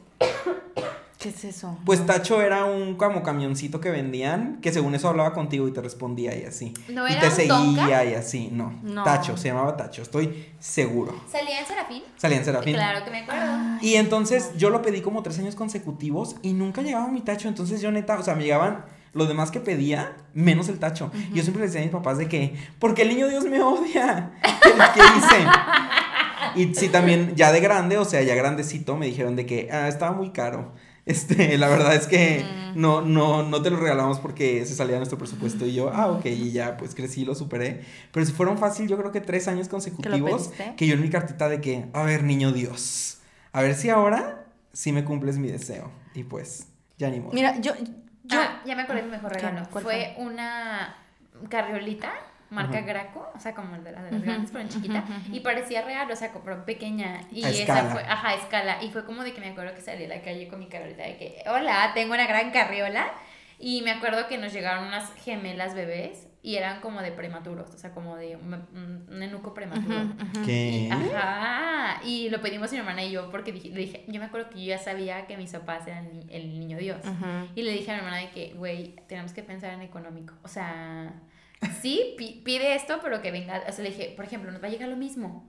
[1.19, 1.77] ¿Qué es eso?
[1.85, 5.81] Pues tacho era un como camioncito que vendían, que según eso hablaba contigo y te
[5.81, 6.73] respondía y así.
[6.89, 8.05] ¿No y era te un seguía Tonka?
[8.05, 8.79] y así, no.
[8.85, 9.03] No.
[9.03, 11.21] Tacho, se llamaba tacho, estoy seguro.
[11.29, 12.03] ¿Salía en Serafín?
[12.17, 12.75] Salía en Serafín.
[12.75, 13.79] Claro que me acuerdo.
[13.81, 17.49] Y entonces yo lo pedí como tres años consecutivos y nunca llegaba mi tacho.
[17.49, 21.11] Entonces yo neta, o sea, me llegaban lo demás que pedía, menos el tacho.
[21.33, 23.61] Y Yo siempre les decía a mis papás de que, porque el niño Dios me
[23.61, 24.31] odia.
[24.63, 25.47] ¿Qué, qué hice?
[26.55, 29.89] Y sí, también ya de grande, o sea, ya grandecito, me dijeron de que ah,
[29.89, 30.73] estaba muy caro.
[31.09, 32.45] Este, la verdad es que
[32.75, 35.65] no, no, no te lo regalamos porque se salía de nuestro presupuesto.
[35.65, 37.83] Y yo, ah, ok, y ya, pues crecí, lo superé.
[38.13, 41.49] Pero si fueron fácil, yo creo que tres años consecutivos que yo en mi cartita
[41.49, 43.21] de que, a ver, niño Dios,
[43.53, 44.45] a ver si ahora
[44.75, 45.91] sí me cumples mi deseo.
[46.15, 46.67] Y pues,
[46.99, 47.33] ya ni modo.
[47.33, 47.73] Mira, yo.
[48.25, 49.67] yo Ah, ya me acordé de mi mejor regalo.
[49.71, 50.95] ¿Cuál Fue una
[51.49, 52.13] carriolita
[52.51, 55.41] marca Graco, o sea, como el de las, de las grandes, pero en chiquita, y
[55.41, 57.21] parecía real, o sea, como pequeña.
[57.31, 57.91] Y A esa escala.
[57.91, 58.83] fue, ajá, a escala.
[58.83, 61.05] Y fue como de que me acuerdo que salí a la calle con mi carriola
[61.05, 63.07] de que, hola, tengo una gran carriola.
[63.61, 67.77] Y me acuerdo que nos llegaron unas gemelas bebés y eran como de prematuros, o
[67.77, 68.55] sea, como de un,
[69.11, 69.97] un- enuco prematuro.
[70.47, 70.89] ¿Qué?
[70.93, 74.49] Ajá, y lo pedimos mi hermana y yo porque dije, le dije, yo me acuerdo
[74.51, 76.99] que yo ya sabía que mis papás eran ni- el niño Dios.
[77.05, 77.49] Ujú.
[77.57, 80.35] Y le dije a mi hermana de que, güey, tenemos que pensar en económico.
[80.45, 81.13] O sea,
[81.81, 84.67] sí, pi- pide esto, pero que venga, o sea, le dije, por ejemplo, nos va
[84.67, 85.49] a llegar lo mismo,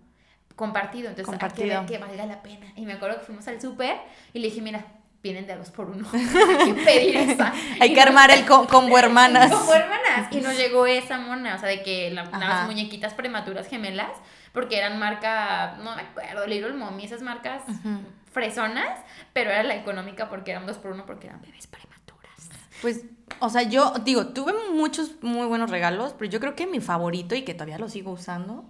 [0.56, 1.80] compartido, entonces Compartido.
[1.80, 2.65] hay que ver que valga la pena.
[2.76, 3.98] Y me acuerdo que fuimos al súper
[4.34, 4.86] y le dije, mira,
[5.24, 7.54] vienen de a dos por uno, hay que pedir esa.
[7.80, 9.52] Hay Y que nos- armar el co- combo hermanas.
[9.52, 10.28] como hermanas.
[10.32, 14.12] Y nos llegó esa mona, o sea, de que la, las muñequitas prematuras gemelas,
[14.54, 18.00] porque eran marca, no me acuerdo, Little Mommy, esas marcas Ujú.
[18.32, 19.00] fresonas,
[19.34, 22.50] pero era la económica porque eran dos por uno, porque eran bebés prematuras.
[22.82, 23.02] Pues,
[23.39, 27.35] o sea, yo digo, tuve muchos muy buenos regalos, pero yo creo que mi favorito
[27.35, 28.65] y que todavía lo sigo usando.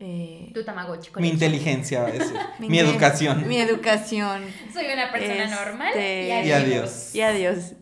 [0.00, 1.10] eh, Tu Tamagotchi.
[1.16, 2.36] Mi inteligencia, va a decir.
[2.58, 3.46] mi educación.
[3.48, 4.44] Mi educación.
[4.72, 7.14] Soy una persona Este, normal y adiós.
[7.14, 7.72] Y adiós.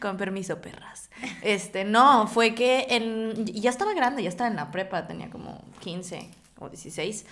[0.00, 1.10] Con permiso, perras.
[1.42, 5.64] Este, no, fue que en, ya estaba grande, ya estaba en la prepa, tenía como
[5.80, 6.30] 15
[6.60, 7.24] o 16.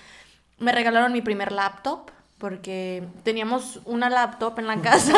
[0.59, 5.13] Me regalaron mi primer laptop porque teníamos una laptop en la casa.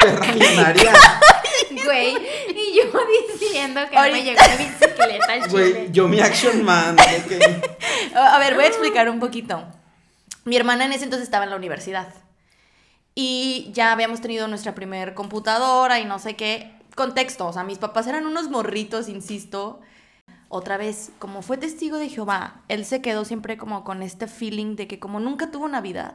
[0.00, 0.92] Perra millonaria.
[1.84, 2.16] Güey,
[2.50, 2.84] y yo
[3.40, 5.70] diciendo que no me Ahorita- llegó la bicicleta al chile.
[5.72, 6.96] Güey, yo mi action man.
[8.14, 9.62] A ver, voy a explicar un poquito.
[10.44, 12.12] Mi hermana en ese entonces estaba en la universidad.
[13.14, 16.72] Y ya habíamos tenido nuestra primer computadora y no sé qué.
[16.94, 19.80] Contexto, o sea, mis papás eran unos morritos, insisto.
[20.48, 24.76] Otra vez, como fue testigo de Jehová, él se quedó siempre como con este feeling
[24.76, 26.14] de que como nunca tuvo Navidad,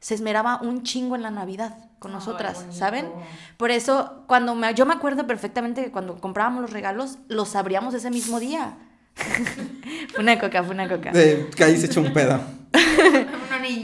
[0.00, 2.66] se esmeraba un chingo en la Navidad con nosotras.
[2.70, 3.10] ¿saben?
[3.56, 7.94] Por eso, cuando me, yo me acuerdo perfectamente que cuando comprábamos los regalos, los abríamos
[7.94, 8.76] ese mismo día.
[10.12, 11.12] fue una coca, fue una coca.
[11.12, 12.40] De que ahí se echó un pedo.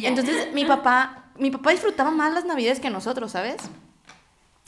[0.03, 3.57] Entonces, mi papá, mi papá disfrutaba más las navidades que nosotros, ¿sabes?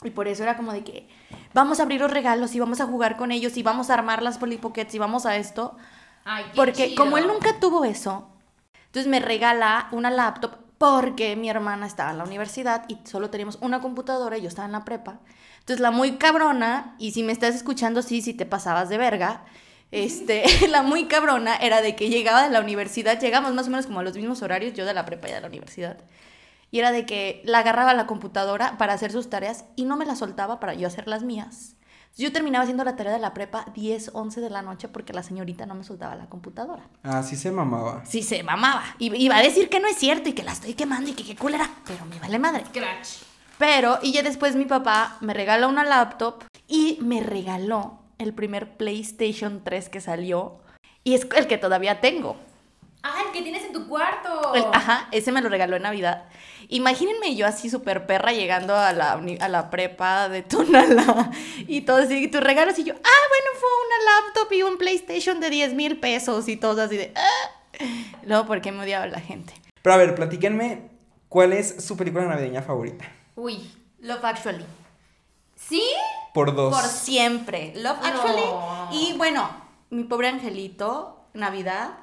[0.03, 1.09] Y por eso era como de que
[1.53, 4.21] vamos a abrir los regalos y vamos a jugar con ellos y vamos a armar
[4.21, 5.75] las Polly Pockets y vamos a esto.
[6.23, 7.03] Ay, qué Porque chido.
[7.03, 8.29] como él nunca tuvo eso,
[8.85, 13.59] entonces me regala una laptop porque mi hermana estaba en la universidad y solo teníamos
[13.61, 15.19] una computadora y yo estaba en la prepa.
[15.59, 19.43] Entonces la muy cabrona, y si me estás escuchando, sí, si te pasabas de verga,
[19.91, 23.87] este, la muy cabrona era de que llegaba de la universidad, llegamos más o menos
[23.87, 25.97] como a los mismos horarios, yo de la prepa y de la universidad.
[26.71, 29.97] Y era de que la agarraba a la computadora para hacer sus tareas y no
[29.97, 31.75] me la soltaba para yo hacer las mías.
[32.17, 35.23] Yo terminaba haciendo la tarea de la prepa 10, 11 de la noche porque la
[35.23, 36.83] señorita no me soltaba la computadora.
[37.03, 38.03] Así se mamaba.
[38.05, 38.83] Sí, se mamaba.
[38.97, 41.23] Y iba a decir que no es cierto y que la estoy quemando y que
[41.23, 41.69] qué culera.
[41.85, 42.65] Pero me vale madre.
[42.65, 43.07] Scratch.
[43.57, 48.75] Pero, y ya después mi papá me regala una laptop y me regaló el primer
[48.75, 50.59] PlayStation 3 que salió.
[51.05, 52.35] Y es el que todavía tengo.
[53.01, 54.53] Ah, el que tienes en tu cuarto.
[54.55, 56.25] El- ajá, ese me lo regaló en Navidad.
[56.69, 61.31] Imagínense yo así súper perra llegando a la, a la prepa de Tonala
[61.67, 64.77] y todo así, y tus regalos y yo, ah, bueno, fue una laptop y un
[64.77, 67.85] PlayStation de 10 mil pesos y todo así de, ah.
[68.23, 69.53] Luego, ¿por qué me odiaba la gente?
[69.81, 70.89] Pero a ver, platíquenme,
[71.27, 73.05] ¿cuál es su película navideña favorita?
[73.35, 73.71] Uy.
[74.01, 74.65] Love Actually.
[75.55, 75.83] ¿Sí?
[76.33, 76.73] Por dos.
[76.73, 77.73] Por siempre.
[77.75, 78.05] Love No.
[78.05, 78.97] Actually.
[78.97, 79.49] Y bueno,
[79.89, 81.97] mi pobre angelito, Navidad.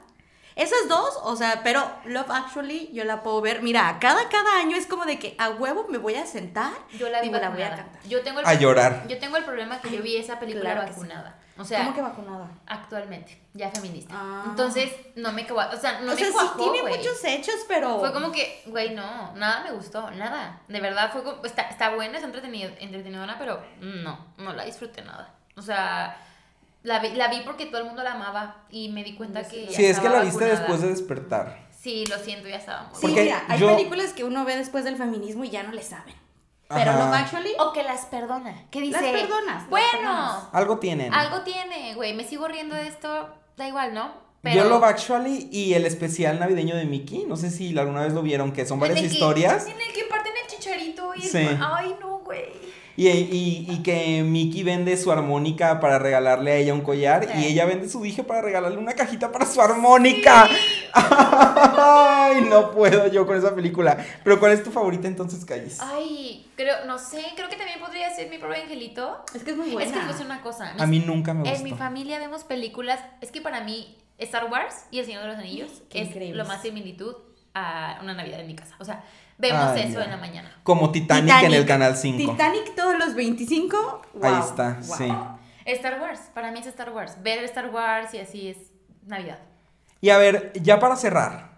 [0.57, 3.61] Esas dos, o sea, pero Love Actually yo la puedo ver.
[3.61, 7.11] Mira, cada, cada año es como de que a huevo me voy a sentar Yo
[7.11, 8.03] la vi y me la voy a cantar.
[8.09, 9.07] Yo tengo el A llorar.
[9.07, 11.01] Yo tengo el problema que yo vi esa película Claro que sí.
[11.01, 11.39] vacunada.
[11.59, 12.51] O sea, ¿Cómo que vacunada?
[12.67, 14.13] actualmente, ya feminista.
[14.15, 14.45] Ah.
[14.49, 17.55] Entonces, no me cuajó, o sea, no o me sea, cuajó, sí tiene muchos hechos,
[17.67, 17.99] pero...
[17.99, 20.61] Fue como que, güey, no, nada me gustó, nada.
[20.69, 25.01] De verdad, fue como, está, está buena, está entretenida, entretenidora, pero no, no la disfruté
[25.03, 25.35] nada.
[25.57, 26.19] O sea,
[26.87, 29.67] la vi, la vi porque todo el mundo la amaba y me di cuenta que
[29.67, 30.59] ya Sí, es que la viste vacunada.
[30.61, 31.67] después de despertar.
[31.79, 34.57] Sí, lo siento, ya estaba muy Sí, Porque mira, hay yo- películas que uno ve
[34.57, 36.15] después del feminismo y ya no le saben.
[36.69, 36.99] Pero Ajá.
[36.99, 37.51] Love Actually...
[37.61, 38.65] O que las perdona.
[38.73, 39.01] ¿Qué dice?
[39.01, 40.45] Las perdonas, las Bueno, perdonas.
[40.53, 41.15] Algo tienen.
[41.15, 42.13] algo tiene, güey.
[42.15, 44.27] Me sigo riendo de esto, da igual, ¿no?
[44.43, 48.23] Yo Love Actually y el especial navideño de Mickey, no sé si alguna vez lo
[48.23, 49.67] vieron, que son varias En el que- historias.
[49.67, 51.49] En el que parten el chicharito y el- Sí.
[51.61, 52.47] Ay, no, güey.
[52.99, 57.45] Y, y- y que Mickey vende su armónica para regalarle a ella un collar y
[57.45, 60.49] ella vende su dije para regalarle una cajita para su armónica.
[60.95, 63.99] Ay, no puedo yo con esa película.
[64.25, 65.79] Pero ¿cuál es tu favorita entonces, Callis?
[65.81, 69.25] Ay, creo, no sé, creo que también podría ser mi propio angelito.
[69.35, 70.25] Es que es muy Es que les voy a buena.
[70.25, 70.73] una cosa.
[70.79, 73.01] A mí nunca me En mi familia vemos películas.
[73.21, 76.37] Es que para mí, Star Wars y El Señor de los Anillos Qué es increíbles.
[76.39, 77.15] lo más similitud
[77.55, 78.75] a una Navidad en mi casa.
[78.79, 79.05] O sea,
[79.39, 80.53] vemos Ay, eso en la mañana.
[80.63, 82.33] Como Titanic, en el canal 5.
[82.33, 84.03] Titanic todos los 25.
[84.23, 84.97] Ahí está, wow.
[84.97, 85.13] sí.
[85.67, 87.17] Star Wars, para mí es Star Wars.
[87.23, 88.57] Ver Star Wars y así es
[89.05, 89.39] Navidad.
[90.01, 91.51] Y a ver, ya para cerrar,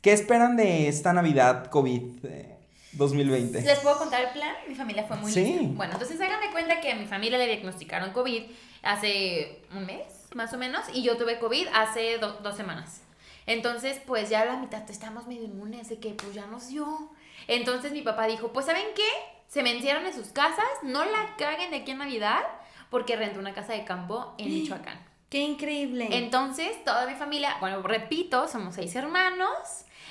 [0.00, 2.56] ¿qué esperan de esta Navidad COVID eh,
[2.92, 3.62] 2020?
[3.62, 4.54] ¿Les puedo contar el plan?
[4.68, 5.44] Mi familia fue muy Sí.
[5.44, 5.74] lista.
[5.76, 8.42] Bueno, entonces hagan de cuenta que a mi familia le diagnosticaron COVID
[8.82, 10.02] hace un mes,
[10.34, 13.00] más o menos, y yo tuve COVID hace do- dos semanas.
[13.46, 17.10] Entonces, pues ya a la mitad estamos medio inmunes de que pues ya nos dio.
[17.48, 19.08] Entonces mi papá dijo, pues ¿saben qué?
[19.48, 22.42] Se me encierran en sus casas, no la caguen de aquí en Navidad,
[22.90, 24.98] porque rentó una casa de campo en Michoacán.
[25.30, 26.08] Qué increíble.
[26.12, 29.48] Entonces, toda mi familia, bueno, repito, somos seis hermanos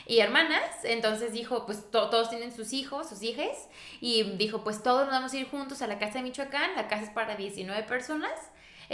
[0.05, 0.61] y hermanas.
[0.83, 3.69] Entonces dijo, pues to- todos tienen sus hijos, sus hijas.
[4.01, 6.75] Y dijo, pues todos nos vamos a ir juntos a la casa de Michoacán.
[6.75, 8.31] La casa es para 19 personas.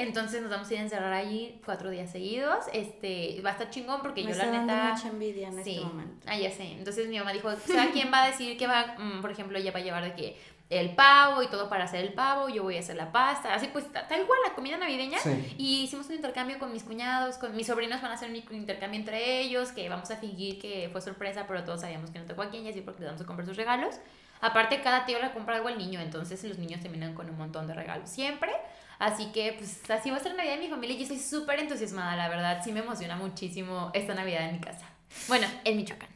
[0.01, 2.65] Entonces nos vamos a ir a encerrar allí cuatro días seguidos.
[2.73, 4.93] Este, va a estar chingón porque Me yo está la dando neta...
[4.95, 6.25] mucha envidia en Sí, este momento.
[6.27, 6.71] ah, ya sé.
[6.73, 9.57] Entonces mi mamá dijo, o sea, ¿quién va a decir que va, mm, por ejemplo,
[9.57, 10.37] ella va a llevar de que
[10.69, 13.67] el pavo y todo para hacer el pavo, yo voy a hacer la pasta, así
[13.73, 15.17] pues ta- tal cual la comida navideña.
[15.17, 15.55] Sí.
[15.57, 18.99] Y hicimos un intercambio con mis cuñados, con mis sobrinos van a hacer un intercambio
[18.99, 22.43] entre ellos, que vamos a fingir que fue sorpresa, pero todos sabíamos que no tocó
[22.43, 23.95] a quién y así porque le vamos a comprar sus regalos.
[24.41, 27.65] Aparte, cada tío le compra algo al niño, entonces los niños terminan con un montón
[27.67, 28.51] de regalos siempre.
[28.99, 31.59] Así que, pues, así va a ser Navidad en mi familia y yo estoy súper
[31.59, 32.61] entusiasmada, la verdad.
[32.63, 34.85] Sí me emociona muchísimo esta Navidad en mi casa.
[35.29, 36.09] Bueno, en Michoacán.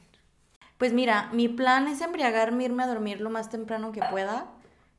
[0.78, 4.52] Pues mira, mi plan es embriagarme, irme a dormir lo más temprano que pueda.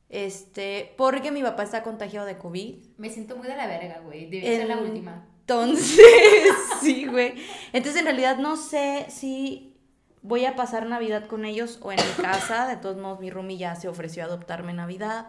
[0.09, 2.75] Este, porque mi papá está contagiado de COVID.
[2.97, 4.29] Me siento muy de la verga, güey.
[4.29, 5.27] Debe ser la última.
[5.41, 5.99] Entonces,
[6.81, 7.35] sí, güey.
[7.71, 9.75] Entonces, en realidad no sé si
[10.23, 12.67] voy a pasar Navidad con ellos o en mi casa.
[12.67, 15.27] De todos modos, mi roomie ya se ofreció a adoptarme en Navidad.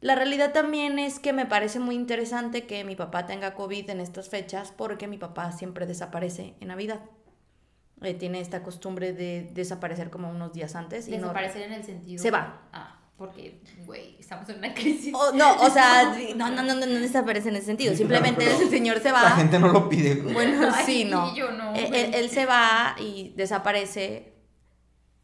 [0.00, 4.00] La realidad también es que me parece muy interesante que mi papá tenga COVID en
[4.00, 7.00] estas fechas porque mi papá siempre desaparece en Navidad.
[8.02, 11.08] Eh, tiene esta costumbre de desaparecer como unos días antes.
[11.08, 12.22] Y no- Desaparecer en el sentido.
[12.22, 12.60] Se va.
[12.74, 15.14] Ah, porque, güey, estamos en una crisis.
[15.14, 17.94] O- no, o sea, no, no, no, no, no desaparece en ese sentido.
[17.96, 19.30] Simplemente el señor se La va.
[19.30, 20.16] gente no lo pide.
[20.16, 20.34] güey.
[20.34, 21.34] Bueno, Ay, sí, no.
[21.34, 22.00] yo no, Él, güey.
[22.04, 24.34] él- él se va y desaparece,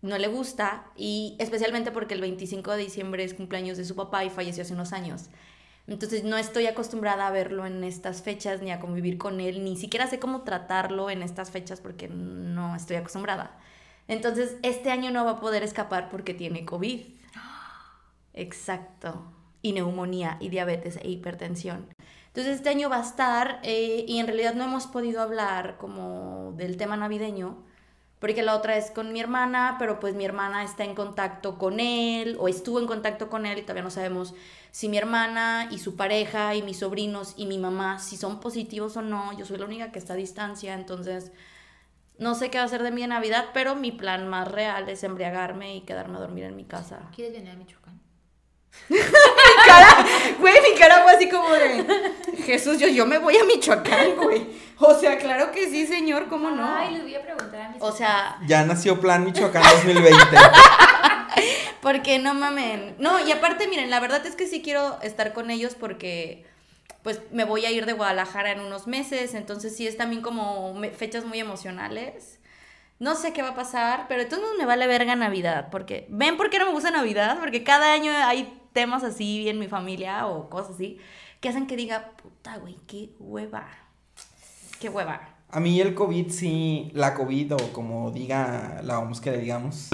[0.02, 4.24] no le gusta, y especialmente porque el 25 de diciembre es cumpleaños de su papá
[4.24, 5.30] y falleció hace unos años.
[5.86, 9.76] Entonces no estoy acostumbrada a verlo en estas fechas, ni a convivir con él, ni
[9.76, 13.58] siquiera sé cómo tratarlo en estas fechas porque no estoy acostumbrada.
[14.08, 17.00] Entonces este año no va a poder escapar porque tiene COVID.
[18.34, 19.24] Exacto.
[19.60, 21.86] Y neumonía, y diabetes, e hipertensión.
[22.28, 26.54] Entonces este año va a estar, eh, y en realidad no hemos podido hablar como
[26.56, 27.58] del tema navideño,
[28.22, 31.80] porque la otra es con mi hermana, pero pues mi hermana está en contacto con
[31.80, 34.32] él, o estuvo en contacto con él, y todavía no sabemos
[34.70, 38.96] si mi hermana y su pareja y mis sobrinos y mi mamá, si son positivos
[38.96, 39.36] o no.
[39.36, 41.32] Yo soy la única que está a distancia, entonces
[42.16, 45.02] no sé qué va a hacer de en Navidad, pero mi plan más real es
[45.02, 47.10] embriagarme y quedarme a dormir en mi casa.
[47.12, 48.01] ¿Quieres venir a Michoacán?
[49.66, 50.06] Cara,
[50.38, 52.12] güey, mi cara fue así como de
[52.44, 54.46] Jesús, yo, yo me voy a Michoacán, güey.
[54.78, 56.64] O sea, claro que sí, señor, ¿cómo no?
[56.64, 60.18] Ay, les voy a preguntar a mis O sea, Ya nació Plan Michoacán 2020.
[61.80, 62.96] porque no mamen.
[62.98, 66.44] No, y aparte, miren, la verdad es que sí quiero estar con ellos porque
[67.02, 70.80] pues me voy a ir de Guadalajara en unos meses, entonces sí es también como
[70.96, 72.38] fechas muy emocionales.
[73.00, 76.50] No sé qué va a pasar, pero modos me vale verga Navidad, porque ven por
[76.50, 80.48] qué no me gusta Navidad, porque cada año hay temas así en mi familia o
[80.48, 80.98] cosas así
[81.42, 83.66] que hacen que diga, puta, güey, qué hueva.
[84.80, 85.28] Qué hueva.
[85.50, 89.90] A mí el COVID sí, la COVID o como diga la OMS que le digamos,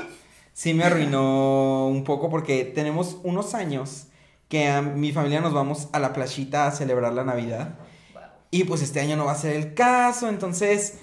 [0.52, 4.08] sí me arruinó un poco porque tenemos unos años
[4.48, 7.78] que a mi familia nos vamos a la playita a celebrar la Navidad.
[8.50, 11.00] Y pues este año no va a ser el caso, entonces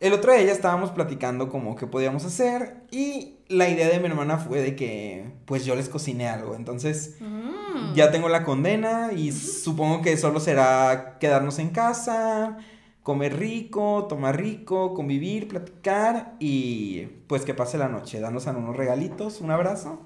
[0.00, 4.06] el otro día ya estábamos platicando como que podíamos hacer y la idea de mi
[4.06, 7.94] hermana fue de que pues yo les cociné algo, entonces Mm.
[7.94, 12.58] ya tengo la condena y supongo que solo será quedarnos en casa,
[13.02, 19.40] comer rico, tomar rico, convivir, platicar y pues que pase la noche, darnos unos regalitos,
[19.40, 20.02] un abrazo.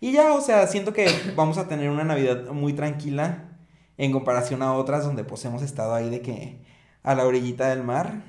[0.00, 1.06] Y ya, o sea, siento que
[1.36, 3.50] vamos a tener una Navidad muy tranquila
[3.98, 6.58] en comparación a otras donde pues hemos estado ahí de que
[7.02, 8.22] a la orillita del mar.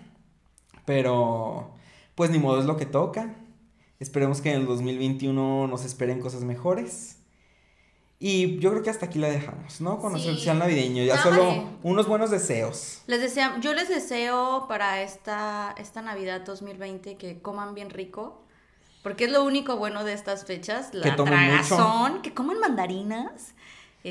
[0.88, 1.70] Pero
[2.16, 3.36] pues ni modo es lo que toca.
[4.00, 7.18] Esperemos que en el 2021 nos esperen cosas mejores.
[8.20, 10.00] Y yo creo que hasta aquí la dejamos, ¿no?
[10.00, 10.38] Con nuestro Sí.
[10.38, 11.04] especial navideño.
[11.04, 11.68] Ya solo vale.
[11.84, 13.02] unos buenos deseos.
[13.06, 18.42] Les desea, yo les deseo para esta, esta Navidad 2020 que coman bien rico.
[19.04, 21.26] Porque es lo único bueno de estas fechas, la Que mucho.
[21.26, 23.54] tragazón, que coman mandarinas,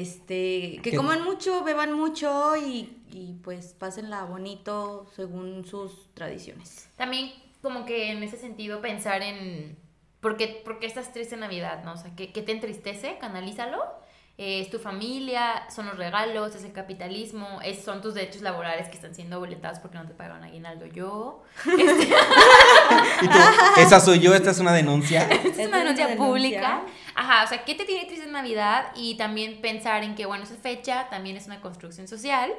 [0.00, 6.88] este, que, Que- coman mucho, beban mucho y, y pues pásenla bonito según sus tradiciones.
[6.96, 7.32] También
[7.62, 9.76] como que en ese sentido pensar en
[10.20, 11.92] por qué, por qué estás triste en Navidad, ¿no?
[11.94, 13.16] O sea, ¿qué, qué te entristece?
[13.18, 13.82] Canalízalo
[14.38, 18.88] eh, es tu familia, son los regalos, es el capitalismo, es, son tus derechos laborales
[18.88, 21.42] que están siendo violentados porque no te pagaron aguinaldo yo.
[23.22, 23.38] Y tú,
[23.78, 25.22] esa soy yo, esta es una denuncia.
[25.30, 26.16] Esta es una denuncia denuncia.
[26.16, 26.82] pública.
[27.14, 28.92] Ajá, o sea, ¿qué te tiene triste en Navidad?
[28.94, 32.52] Y también pensar en que, bueno, esa fecha también es una construcción social.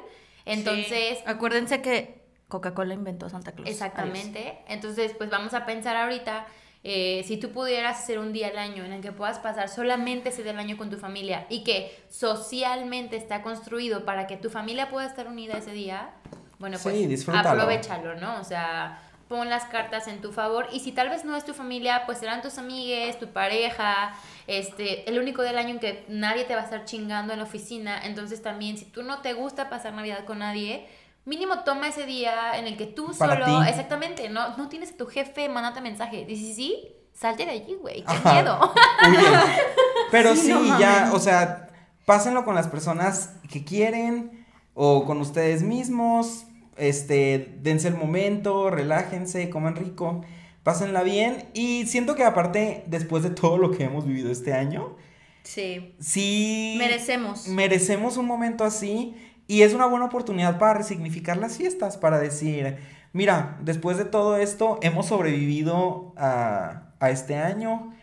[0.44, 3.68] Entonces, Acuérdense que Coca-Cola inventó Santa Claus.
[3.68, 4.58] Exactamente.
[4.66, 6.46] Entonces, pues vamos a pensar ahorita,
[6.90, 10.30] eh, si tú pudieras hacer un día al año en el que puedas pasar solamente
[10.30, 14.48] ese día al año con tu familia y que socialmente está construido para que tu
[14.48, 16.12] familia pueda estar unida ese día,
[16.58, 18.40] bueno, pues Sí, aprovechalo, ¿no?
[18.40, 21.52] O sea, pon las cartas en tu favor y si tal vez no es tu
[21.52, 24.14] familia, pues serán tus amigues, tu pareja,
[24.46, 27.44] este, el único del año en que nadie te va a estar chingando en la
[27.44, 30.86] oficina, entonces también si tú no te gusta pasar Navidad con nadie,
[31.28, 33.68] mínimo toma ese día en el que tú Para solo, ti.
[33.68, 37.74] exactamente, no, no tienes a tu jefe, mándate mensaje, dice sí, sí, salte de allí,
[37.80, 38.32] güey, qué Ajá.
[38.34, 38.72] miedo.
[40.10, 41.68] Pero Sí, sí, no ya, o sea,
[42.04, 46.44] pásenlo con las personas que quieren o con ustedes mismos.
[46.76, 50.24] Este, dense el momento, relájense, coman rico,
[50.62, 51.48] pásenla bien.
[51.52, 54.96] Y siento que aparte, después de todo lo que hemos vivido este año,
[55.42, 55.94] Sí.
[55.98, 57.48] sí Merecemos.
[57.48, 59.14] merecemos un momento así
[59.48, 62.76] y es una buena oportunidad para resignificar las fiestas, para decir,
[63.12, 67.94] mira, después de todo esto hemos sobrevivido a, a este año,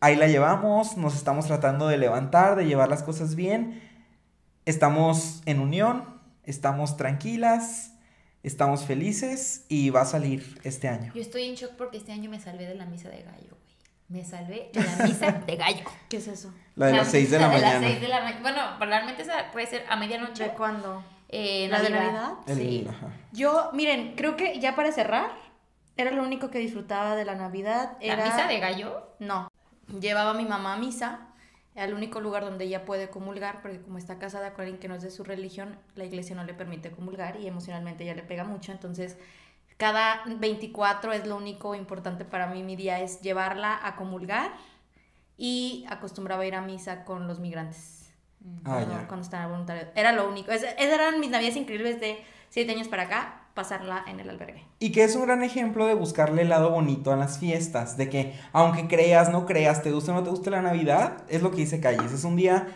[0.00, 3.80] ahí la llevamos, nos estamos tratando de levantar, de llevar las cosas bien,
[4.66, 6.04] estamos en unión,
[6.44, 7.94] estamos tranquilas,
[8.42, 11.12] estamos felices y va a salir este año.
[11.14, 13.72] Yo estoy en shock porque este año me salvé de la misa de gallo, güey.
[14.08, 15.84] Me salvé de la misa de gallo.
[16.08, 16.52] ¿Qué es eso?
[16.76, 17.80] La de las 6 de la de mañana.
[17.80, 18.40] las 6 de la mañana.
[18.42, 20.44] Bueno, probablemente esa puede ser a medianoche.
[20.44, 21.04] ¿De cuándo?
[21.28, 22.32] Eh, ¿La de Navidad?
[22.46, 22.86] El- Sí.
[22.88, 23.06] ajá.
[23.32, 25.30] Yo, miren, creo que ya para cerrar,
[25.96, 27.96] era lo único que disfrutaba de la Navidad.
[28.00, 28.24] ¿La Era...
[28.24, 29.14] misa de gallo?
[29.18, 29.50] No.
[30.00, 31.28] Llevaba a mi mamá a misa,
[31.76, 34.94] al único lugar donde ella puede comulgar, porque como está casada con alguien que no
[34.94, 38.44] es de su religión, la iglesia no le permite comulgar y emocionalmente ella le pega
[38.44, 38.72] mucho.
[38.72, 39.16] Entonces,
[39.78, 42.62] cada 24 es lo único importante para mí.
[42.62, 44.52] Mi día es llevarla a comulgar
[45.44, 48.12] y acostumbraba a ir a misa con los migrantes.
[48.64, 49.86] Ah, cuando, cuando estaban voluntarios.
[49.96, 50.52] Era lo único.
[50.52, 54.62] Es- Esas eran mis navidades increíbles de 7 años para acá, pasarla en el albergue.
[54.78, 58.08] Y que es un gran ejemplo de buscarle el lado bonito a las fiestas, de
[58.08, 61.50] que aunque creas, no creas, te guste o no te guste la Navidad, es lo
[61.50, 62.68] que dice Calles, es un día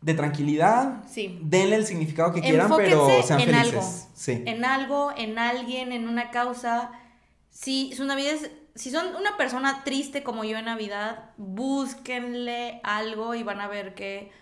[0.00, 1.40] de tranquilidad, Sí.
[1.42, 3.74] denle el significado que quieran, pero Enfóquense sean en felices.
[3.74, 3.82] algo.
[4.14, 4.42] Sí.
[4.46, 6.92] en algo, en alguien, en una causa.
[7.50, 13.34] Si su Navidad es- si son una persona triste como yo en Navidad, búsquenle algo
[13.34, 14.32] y van a ver que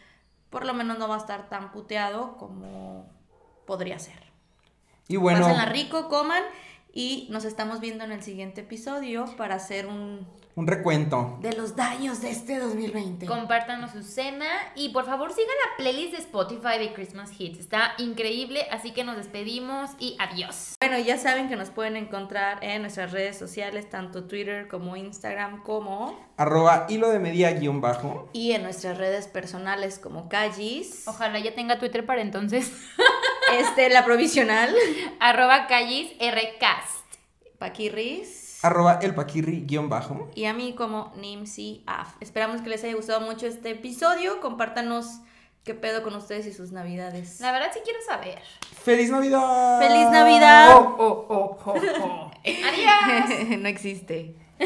[0.51, 3.11] por lo menos no va a estar tan puteado como
[3.67, 4.31] podría ser.
[5.09, 6.43] Y bueno, Pásenla rico, coman
[6.93, 10.27] y nos estamos viendo en el siguiente episodio para hacer un
[10.57, 11.39] un recuento.
[11.41, 13.25] de los daños de este 2020.
[13.27, 17.61] Compártanos su cena y por favor sigan la playlist de Spotify de Christmas Hits.
[17.61, 20.75] Está increíble, así que nos despedimos y adiós.
[20.81, 25.63] Bueno, ya saben que nos pueden encontrar en nuestras redes sociales, tanto Twitter como Instagram,
[25.63, 28.29] como Arroba hilo de media guion bajo.
[28.33, 32.71] y en nuestras redes personales como Callis, Ojalá ya tenga Twitter para entonces.
[33.59, 34.75] este, la provisional,
[35.21, 37.05] Arroba callis rcast.
[37.59, 40.31] Paquirris Arroba el paquirri guion bajo.
[40.35, 42.15] y a mí como Nimsi Af.
[42.21, 44.41] Esperamos que les haya gustado mucho este episodio.
[44.41, 45.21] Compártanos
[45.65, 47.41] qué pedo con ustedes y sus navidades.
[47.41, 48.41] La verdad sí quiero saber.
[48.83, 49.79] ¡Feliz Navidad!
[49.81, 50.77] ¡Feliz Navidad!
[50.77, 52.31] Oh, oh, oh, oh, oh.
[52.45, 53.49] Adiós.
[53.59, 54.37] no existe.